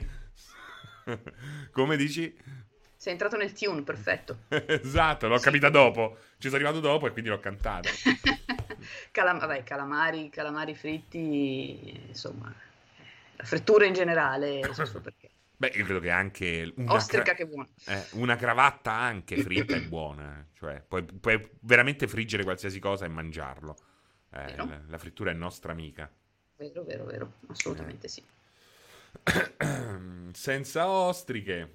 [1.71, 2.35] Come dici?
[2.97, 4.39] Sei entrato nel tune, perfetto.
[4.49, 6.17] esatto, l'ho capita dopo.
[6.39, 7.91] Ci sono arrivato dopo e quindi l'ho cantato.
[9.13, 12.51] Calam- vabbè, calamari, calamari fritti, insomma,
[13.37, 15.29] la frittura in generale, so solo perché.
[15.55, 17.69] Beh, io credo che anche una, Ostrica cra- che buona.
[17.85, 20.39] eh, una cravatta anche fritta è buona.
[20.41, 20.45] eh.
[20.57, 23.77] Cioè, puoi, puoi veramente friggere qualsiasi cosa e mangiarlo.
[24.31, 26.11] Eh, la, la frittura è nostra amica.
[26.59, 28.23] Vero, vero, vero, assolutamente sì.
[30.33, 31.73] senza ostriche.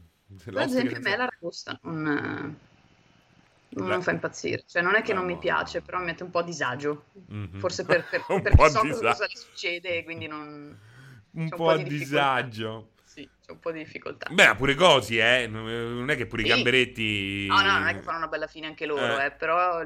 [0.53, 5.01] Per esempio, a me la ragosta non, eh, non La- fa impazzire, cioè non è
[5.01, 7.59] che la non mi piace, però mi mette un po' a disagio, Mhm.
[7.59, 10.77] forse per, per- un perché po' so a che cosa gli succede e quindi non...
[11.35, 11.99] Un po' a di difficoltà.
[11.99, 12.89] disagio.
[13.03, 14.29] Sì, c'è un po' di difficoltà.
[14.31, 15.47] Beh, pure cosi, eh.
[15.47, 16.49] Non è che pure i Sì.
[16.49, 17.47] gamberetti.
[17.47, 19.25] No, no, non è che fanno una bella fine anche loro, Eh.
[19.25, 19.81] eh, però...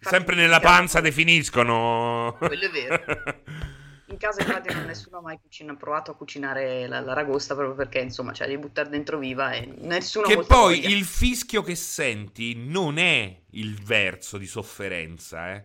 [0.00, 2.36] Sempre nella panza definiscono.
[2.38, 3.02] Quello è vero.
[4.06, 7.76] In casa infatti non nessuno ha mai cucina- provato a cucinare la, la ragosta proprio
[7.76, 10.88] perché insomma cioè devi buttare dentro viva e nessuno che poi voglia.
[10.88, 15.64] il fischio che senti non è il verso di sofferenza, eh.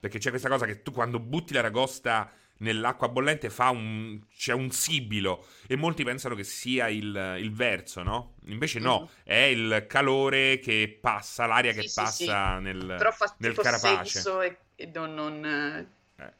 [0.00, 4.52] Perché c'è questa cosa che tu quando butti la ragosta nell'acqua bollente fa un, c'è
[4.52, 8.34] un sibilo e molti pensano che sia il, il verso, no?
[8.46, 9.08] Invece no, Mhm.
[9.24, 14.20] è il calore che passa, l'aria Sì, che sì, passa nel, però fa nel carapace.
[14.42, 15.86] e, e non, non, eh,
[16.18, 16.32] Eh.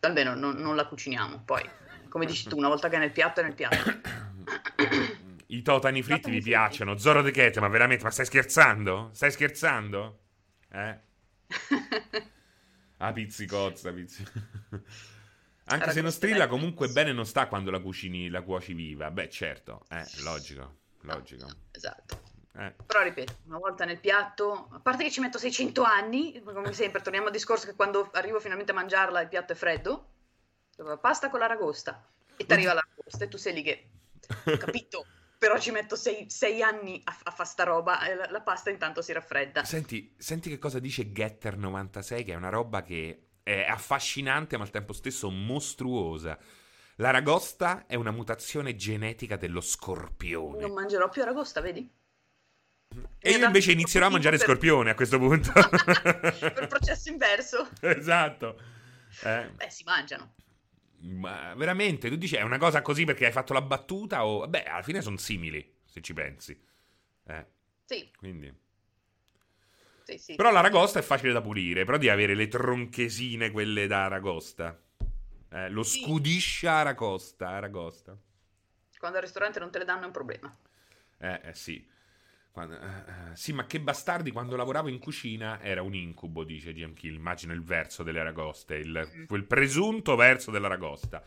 [0.00, 1.68] almeno non, non la cuciniamo poi
[2.08, 3.76] come dici tu una volta che è nel piatto è nel piatto
[5.48, 6.50] I totani fritti Totani vi fritti.
[6.50, 6.96] piacciono?
[6.96, 8.04] Zoro de Chete, ma veramente?
[8.04, 9.10] Ma stai scherzando?
[9.12, 10.18] Stai scherzando?
[10.70, 10.98] Eh?
[13.00, 14.24] Ah, pizzicozza, pizzi...
[15.70, 19.10] Anche se non strilla, comunque bene non sta quando la cucini, la cuoci viva.
[19.12, 21.46] Beh, certo, eh, logico, logico.
[21.70, 22.20] esatto
[22.56, 22.74] Eh.
[22.84, 27.00] però ripeto una volta nel piatto a parte che ci metto 600 anni come sempre
[27.00, 30.10] torniamo al discorso che quando arrivo finalmente a mangiarla il piatto è freddo
[31.00, 32.04] pasta con l'aragosta
[32.36, 33.88] e ti arriva la ragosta e tu sei lì che
[34.58, 35.06] capito
[35.40, 38.68] però ci metto sei, sei anni a, a fare sta roba e la, la pasta
[38.68, 43.64] intanto si raffredda Senti, senti che cosa dice Getter96, che è una roba che è
[43.66, 46.38] affascinante ma al tempo stesso mostruosa.
[46.96, 50.60] L'aragosta è una mutazione genetica dello scorpione.
[50.60, 51.90] non mangerò più aragosta vedi?
[53.18, 55.52] E io invece inizierò a mangiare per- scorpione a questo punto.
[55.56, 58.60] per processo inverso esatto.
[59.22, 60.34] Eh, beh si mangiano
[61.00, 64.46] ma veramente, tu dici è una cosa così perché hai fatto la battuta o...
[64.46, 66.58] Beh, alla fine sono simili, se ci pensi.
[67.26, 67.46] Eh,
[67.84, 68.52] sì quindi...
[70.04, 74.04] sì sì Però l'aragosta è facile da pulire, però devi avere le tronchesine, quelle da
[74.04, 74.78] aragosta.
[75.52, 78.16] Eh, lo scudiscia Aragosta, Aragosta.
[78.98, 80.56] Quando al ristorante non te le danno è un problema.
[81.18, 81.84] Eh, eh sì.
[82.52, 86.94] Quando, eh, sì, ma che bastardi quando lavoravo in cucina era un incubo, dice GM
[86.94, 87.14] Kill.
[87.14, 89.24] Immagino il verso delle aragoste, il, Mm.
[89.26, 91.22] quel presunto verso dell'aragosta.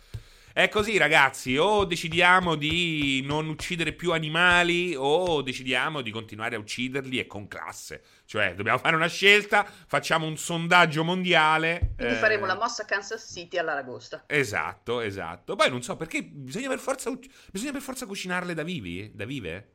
[0.53, 6.59] È così, ragazzi, o decidiamo di non uccidere più animali o decidiamo di continuare a
[6.59, 8.03] ucciderli e con classe.
[8.26, 11.93] Cioè, dobbiamo fare una scelta, facciamo un sondaggio mondiale.
[11.95, 14.26] Quindi eh, faremo la mossa Kansas City all'Aragosta.
[14.28, 15.55] Esatto, esatto.
[15.55, 17.11] Poi non so perché bisogna per forza,
[17.51, 19.72] bisogna per forza cucinarle da vivi, da vive?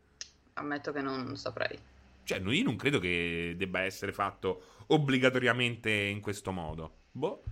[0.59, 1.79] Ammetto che non saprei.
[2.25, 6.93] Cioè, io non credo che debba essere fatto obbligatoriamente in questo modo.
[7.11, 7.43] Boh.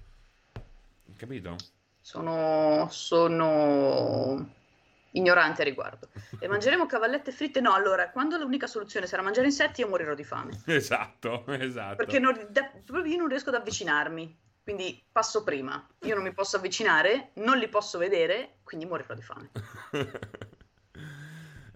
[1.16, 1.56] Capito?
[2.00, 4.48] Sono, sono
[5.12, 6.08] ignorante a riguardo.
[6.38, 7.60] E mangeremo cavallette fritte?
[7.60, 10.60] No, allora, quando l'unica soluzione sarà mangiare insetti, io morirò di fame.
[10.66, 11.96] Esatto, esatto.
[11.96, 14.44] Perché non, da- proprio io non riesco ad avvicinarmi.
[14.62, 15.88] Quindi passo prima.
[16.00, 19.50] Io non mi posso avvicinare, non li posso vedere, quindi morirò di fame.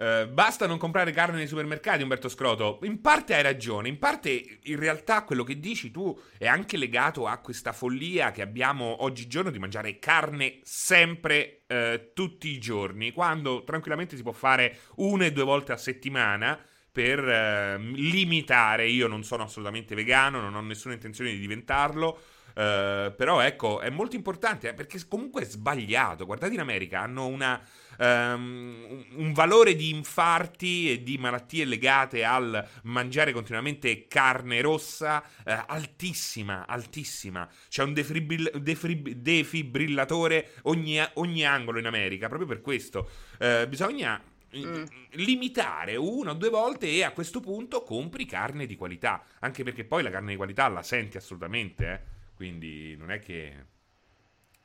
[0.00, 2.78] Eh, basta non comprare carne nei supermercati, Umberto Scroto.
[2.84, 7.26] In parte hai ragione, in parte in realtà quello che dici tu è anche legato
[7.26, 13.62] a questa follia che abbiamo oggigiorno di mangiare carne sempre, eh, tutti i giorni, quando
[13.62, 16.58] tranquillamente si può fare una e due volte a settimana
[16.90, 18.88] per eh, limitare.
[18.88, 22.18] Io non sono assolutamente vegano, non ho nessuna intenzione di diventarlo.
[22.54, 26.26] Eh, però ecco, è molto importante eh, perché comunque è sbagliato.
[26.26, 27.60] Guardate in America, hanno una,
[27.98, 35.64] ehm, un- valore di infarti e di malattie legate al mangiare continuamente carne rossa eh,
[35.66, 37.48] altissima, altissima.
[37.68, 43.08] C'è un defribil- defrib- defibrillatore ogni, ogni angolo in America, proprio per questo.
[43.38, 44.22] Eh, bisogna
[44.56, 44.82] Mm.
[45.10, 49.84] limitare una o due volte e a questo punto compri carne di qualità, anche perché
[49.84, 52.18] poi la carne di qualità la senti assolutamente, eh.
[52.40, 53.54] Quindi non è che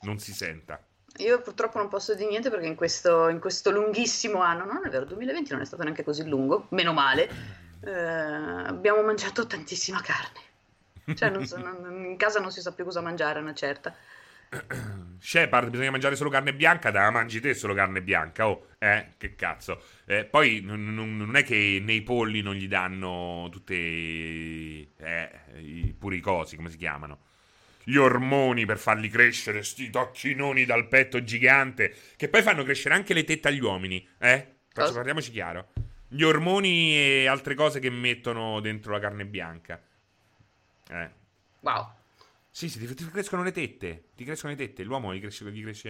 [0.03, 0.81] non si senta.
[1.17, 4.85] Io purtroppo non posso dire niente perché in questo, in questo lunghissimo anno, no, non
[4.85, 7.29] è vero, 2020 non è stato neanche così lungo, meno male,
[7.83, 11.15] eh, abbiamo mangiato tantissima carne.
[11.15, 13.93] Cioè, non so- non- in casa non si sa più cosa mangiare, una certa.
[15.19, 19.35] Shepard, bisogna mangiare solo carne bianca, da mangi te solo carne bianca, oh, eh, che
[19.35, 19.83] cazzo.
[20.05, 26.15] Eh, poi non, non- è che nei polli non gli danno tutte eh, i, pure
[26.15, 27.19] i cosi, come si chiamano?
[27.85, 33.13] Gli ormoni per farli crescere, sti tocchinoni dal petto gigante, che poi fanno crescere anche
[33.13, 34.53] le tette agli uomini, eh?
[34.67, 34.93] Faccio, Cosa?
[34.93, 35.67] parliamoci chiaro.
[36.07, 39.81] Gli ormoni e altre cose che mettono dentro la carne bianca.
[40.89, 41.09] Eh.
[41.59, 41.91] Wow.
[42.49, 44.05] Sì, sì, ti, ti crescono le tette.
[44.15, 44.83] Ti crescono le tette.
[44.83, 45.89] L'uomo gli cresce, gli cresce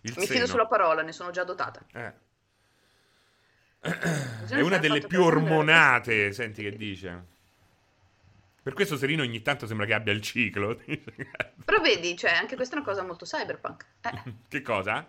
[0.00, 1.84] il Mi fido sulla parola, ne sono già dotata.
[1.92, 2.12] Eh.
[4.48, 6.32] È una delle più ormonate.
[6.32, 7.32] Senti che dice.
[8.64, 10.80] Per questo Serino ogni tanto sembra che abbia il ciclo.
[11.64, 13.84] Però vedi, cioè, anche questa è una cosa molto cyberpunk.
[14.00, 15.06] Eh, che cosa?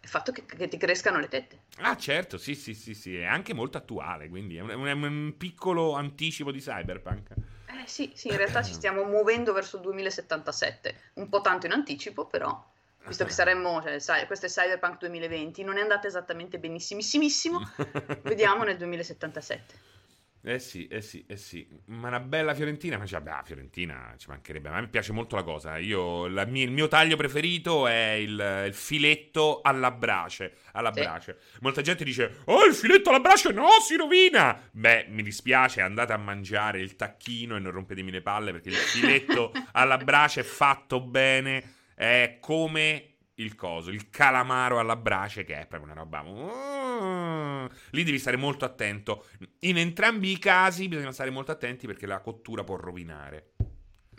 [0.00, 1.64] il fatto che, che ti crescano le tette.
[1.78, 3.18] Ah, certo, sì, sì, sì, sì.
[3.18, 4.30] È anche molto attuale.
[4.30, 7.32] Quindi è un, è un piccolo anticipo di cyberpunk.
[7.66, 11.72] Eh sì, sì, in realtà ci stiamo muovendo verso il 2077, un po' tanto in
[11.72, 12.66] anticipo, però,
[13.06, 17.60] visto che saremmo, cioè, sai, questo è Cyberpunk 2020, non è andata esattamente benissimissimo,
[18.22, 19.95] vediamo nel 2077.
[20.42, 21.66] Eh sì, eh sì, eh sì.
[21.86, 24.68] Ma una bella Fiorentina, ma cioè, beh, Fiorentina ci mancherebbe.
[24.68, 25.76] A me piace molto la cosa.
[25.78, 30.58] Io, la mia- il mio taglio preferito è il, il filetto alla brace.
[30.72, 31.00] Alla Sì.
[31.00, 31.38] brace.
[31.62, 34.60] Molta gente dice: Oh, il filetto alla brace, no, si rovina.
[34.70, 38.76] Beh, mi dispiace, andate a mangiare il tacchino e non rompetemi le palle perché il
[38.76, 45.66] filetto alla brace fatto bene è come il coso, il calamaro alla brace, che è
[45.66, 46.22] proprio una roba.
[46.22, 47.66] Mm.
[47.90, 49.26] Lì devi stare molto attento.
[49.60, 53.52] In entrambi i casi bisogna stare molto attenti perché la cottura può rovinare.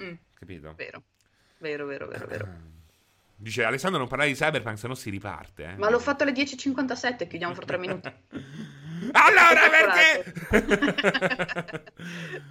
[0.02, 0.74] Mm, Capito?
[0.76, 1.04] vero,
[1.58, 2.48] vero, vero, vero, vero.
[3.40, 5.64] Dice Alessandro non parlare di Cyberpunk, se no si riparte.
[5.64, 5.76] eh.
[5.78, 8.12] Ma l'ho fatto alle 10.57, chiudiamo fra tre minuti.
[9.12, 10.34] allora perché?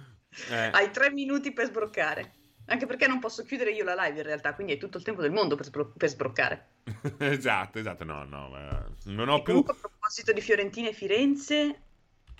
[0.51, 0.69] Eh.
[0.71, 2.33] Hai tre minuti per sbroccare.
[2.67, 5.21] Anche perché non posso chiudere io la live in realtà, quindi hai tutto il tempo
[5.21, 6.67] del mondo per, sbro- per sbroccare.
[7.19, 8.03] esatto, esatto.
[8.03, 9.53] No, no, ma non ho E più.
[9.53, 11.81] comunque a proposito di Fiorentina e Firenze,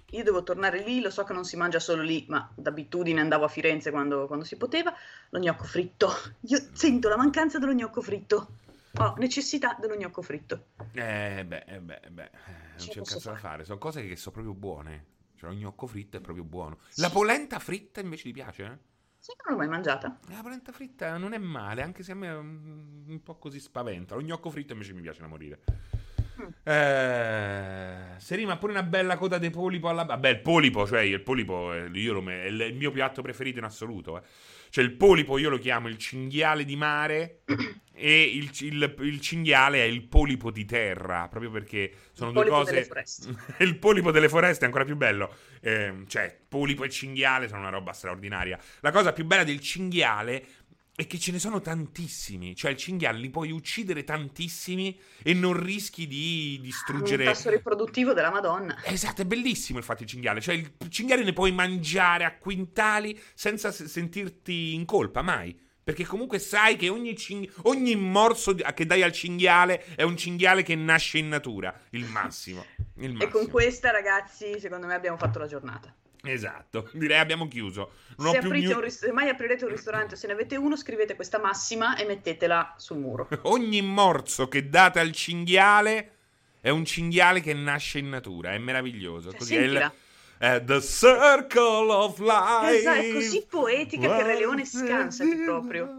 [0.10, 3.46] io devo tornare lì, lo so che non si mangia solo lì, ma d'abitudine andavo
[3.46, 4.94] a Firenze quando, quando si poteva,
[5.30, 6.10] lo gnocco fritto.
[6.42, 8.48] Io sento la mancanza dello gnocco fritto.
[9.00, 10.66] Ho necessità dello gnocco fritto.
[10.94, 13.38] Eh, beh, eh, beh, eh, beh, eh, non c'è un cazzo da fare.
[13.38, 13.66] fare.
[13.66, 15.06] Sono cose che sono proprio buone.
[15.36, 16.80] Cioè, lo gnocco fritto è proprio buono.
[16.96, 18.64] La polenta fritta invece ti piace?
[18.64, 18.78] Eh?
[19.20, 20.20] Che non l'ho mai mangiata?
[20.30, 24.16] La polenta fritta non è male, anche se a me mm, un po' così spaventa.
[24.16, 25.64] Lo gnocco fritto invece mi piace da morire.
[26.64, 30.04] Eh, se rima pure una bella coda di polipo alla...
[30.04, 33.66] Vabbè, il polipo, cioè il polipo è, io me- è il mio piatto preferito in
[33.66, 34.18] assoluto.
[34.18, 34.22] Eh.
[34.70, 37.42] Cioè il polipo io lo chiamo il cinghiale di mare
[37.94, 42.48] e il, il, il cinghiale è il polipo di terra, proprio perché sono Il due
[42.48, 42.88] cose...
[43.60, 45.34] il polipo delle foreste è ancora più bello.
[45.62, 48.60] Eh, cioè, polipo e cinghiale sono una roba straordinaria.
[48.82, 50.46] La cosa più bella del cinghiale
[51.00, 52.56] è che ce ne sono tantissimi.
[52.56, 57.24] Cioè, il cinghiale li puoi uccidere tantissimi e non rischi di distruggere.
[57.24, 58.76] tasso riproduttivo della Madonna.
[58.84, 60.42] Esatto, è bellissimo infatti il cinghiale.
[60.42, 65.56] Cioè, il cinghiale ne puoi mangiare a quintali senza sentirti in colpa, mai.
[65.84, 70.64] Perché comunque sai che ogni, cing- ogni morso che dai al cinghiale è un cinghiale
[70.64, 71.80] che nasce in natura.
[71.92, 72.66] Il massimo.
[72.96, 73.48] Il E con massimo.
[73.50, 75.96] questa, ragazzi, secondo me abbiamo fatto la giornata.
[76.32, 77.92] Esatto, direi abbiamo chiuso.
[78.18, 81.16] Non Se, new- ris- se mai aprirete un ristorante o se ne avete uno, scrivete
[81.16, 83.28] questa massima e mettetela sul muro.
[83.44, 86.12] Ogni morso che date al cinghiale
[86.62, 88.54] è un cinghiale che nasce in natura.
[88.54, 89.30] È meraviglioso.
[89.30, 89.92] Cioè, Così è il-
[90.40, 92.78] è The Circle of Life.
[92.78, 95.88] Esatto, è così poetica che il Re Leone scansati proprio.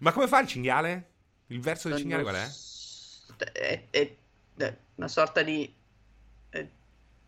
[0.00, 1.10] Ma come fa il cinghiale?
[1.48, 2.34] Il verso del cinghiale qual?
[2.34, 2.48] È,
[3.52, 4.14] è- è
[4.96, 5.72] una sorta di...
[6.50, 6.70] eh,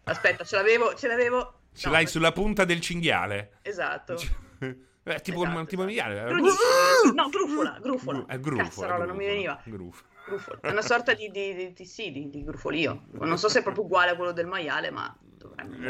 [0.05, 1.61] Aspetta, ce l'avevo, ce l'avevo...
[1.73, 3.59] Ce no, l'hai ma- sulla punta del cinghiale?
[3.63, 4.17] Esatto.
[5.03, 6.09] Eh, tipo, Esatto, il- tipo il esatto.
[6.11, 6.31] maiale.
[6.31, 8.27] Grugni- No, grufola, grufola.
[8.27, 8.63] È grufola.
[8.69, 9.59] Cazzarola, non mi veniva.
[9.65, 10.07] grufola.
[10.27, 10.59] Grufola.
[10.61, 13.05] È una sorta di, di, di- sì, di, di grufolio.
[13.13, 15.13] Non so se è proprio uguale a quello del maiale, ma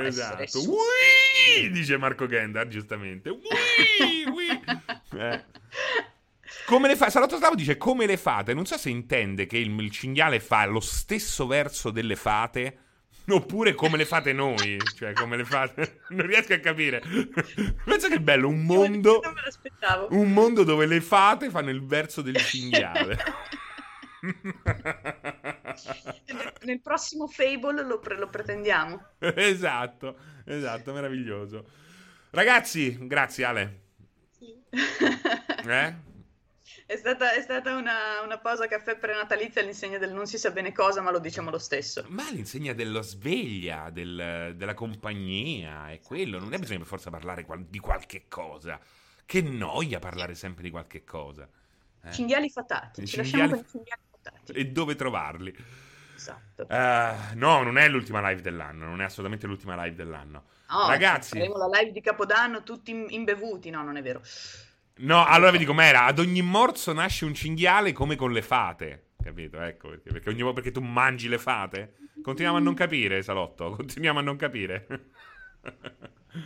[0.05, 0.47] essere Esatto.
[0.61, 0.71] su.
[0.71, 3.31] Ui, dice Marco Gendar, giustamente.
[3.31, 3.41] Ui,
[4.33, 4.49] ui.
[5.19, 5.45] Eh.
[6.71, 7.11] Come le fa?
[7.11, 8.55] Salotto Slavo dice come le fate.
[8.55, 12.79] Non so se intende che il, il cinghiale fa lo stesso verso delle fate.
[13.27, 16.03] Oppure come le fate noi, cioè come le fate.
[16.15, 17.03] Non riesco a capire.
[17.85, 19.21] Pensa che bello, un mondo.
[20.11, 23.19] Un mondo dove le fate fanno il verso del cinghiale.
[26.63, 29.15] Nel- prossimo Fable lo, pre- lo pretendiamo.
[29.19, 31.65] esatto, esatto, meraviglioso.
[32.31, 33.81] Ragazzi, grazie Ale.
[35.67, 36.09] Eh?
[36.91, 40.73] È stata, è stata una, una pausa caffè prenatalizia all'insegna del non si sa bene
[40.73, 42.05] cosa, ma lo diciamo lo stesso.
[42.09, 46.41] Ma l'insegna dello sveglia, del- della compagnia, è quello.
[46.41, 48.81] Non è bisogno per forza parlare qual- di qualche cosa.
[49.25, 51.49] Che noia parlare sempre di qualche cosa.
[52.03, 52.11] Eh?
[52.11, 53.07] Cinghiali fatati.
[53.07, 54.53] Ci lasciamo cinghiali- con i cinghiali fatati.
[54.53, 55.57] E dove trovarli?
[56.17, 56.69] Esatto.
[56.69, 60.43] Eh, no, non è l'ultima live dell'anno, non è assolutamente l'ultima live dell'anno.
[60.71, 63.71] No, ragazzi- Faremo la live di Capodanno tutti im- imbevuti.
[63.71, 64.21] No, non è vero.
[65.01, 66.05] No, allora vi dico, com'era?
[66.05, 69.11] Ad ogni morso nasce un cinghiale come con le fate.
[69.23, 69.61] Capito?
[69.61, 70.11] Ecco perché.
[70.11, 71.95] Perché, ogni, perché tu mangi le fate?
[72.23, 73.71] Continuiamo a non capire, Salotto.
[73.77, 74.87] Continuiamo a non capire.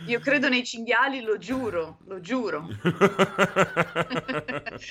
[0.07, 2.67] Io credo nei cinghiali, lo giuro, lo giuro.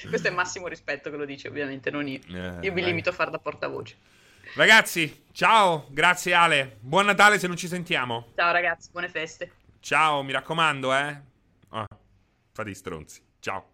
[0.08, 2.20] Questo è massimo rispetto che lo dice, ovviamente, non io.
[2.28, 3.96] Eh, Io mi limito a far da portavoce.
[4.54, 5.86] Ragazzi, ciao.
[5.90, 6.76] Grazie Ale.
[6.80, 8.32] Buon Natale se non ci sentiamo.
[8.36, 9.52] Ciao ragazzi, buone feste.
[9.80, 11.20] Ciao, mi raccomando, eh.
[11.70, 11.88] Ah,
[12.52, 13.20] fate i stronzi.
[13.44, 13.73] Ciao.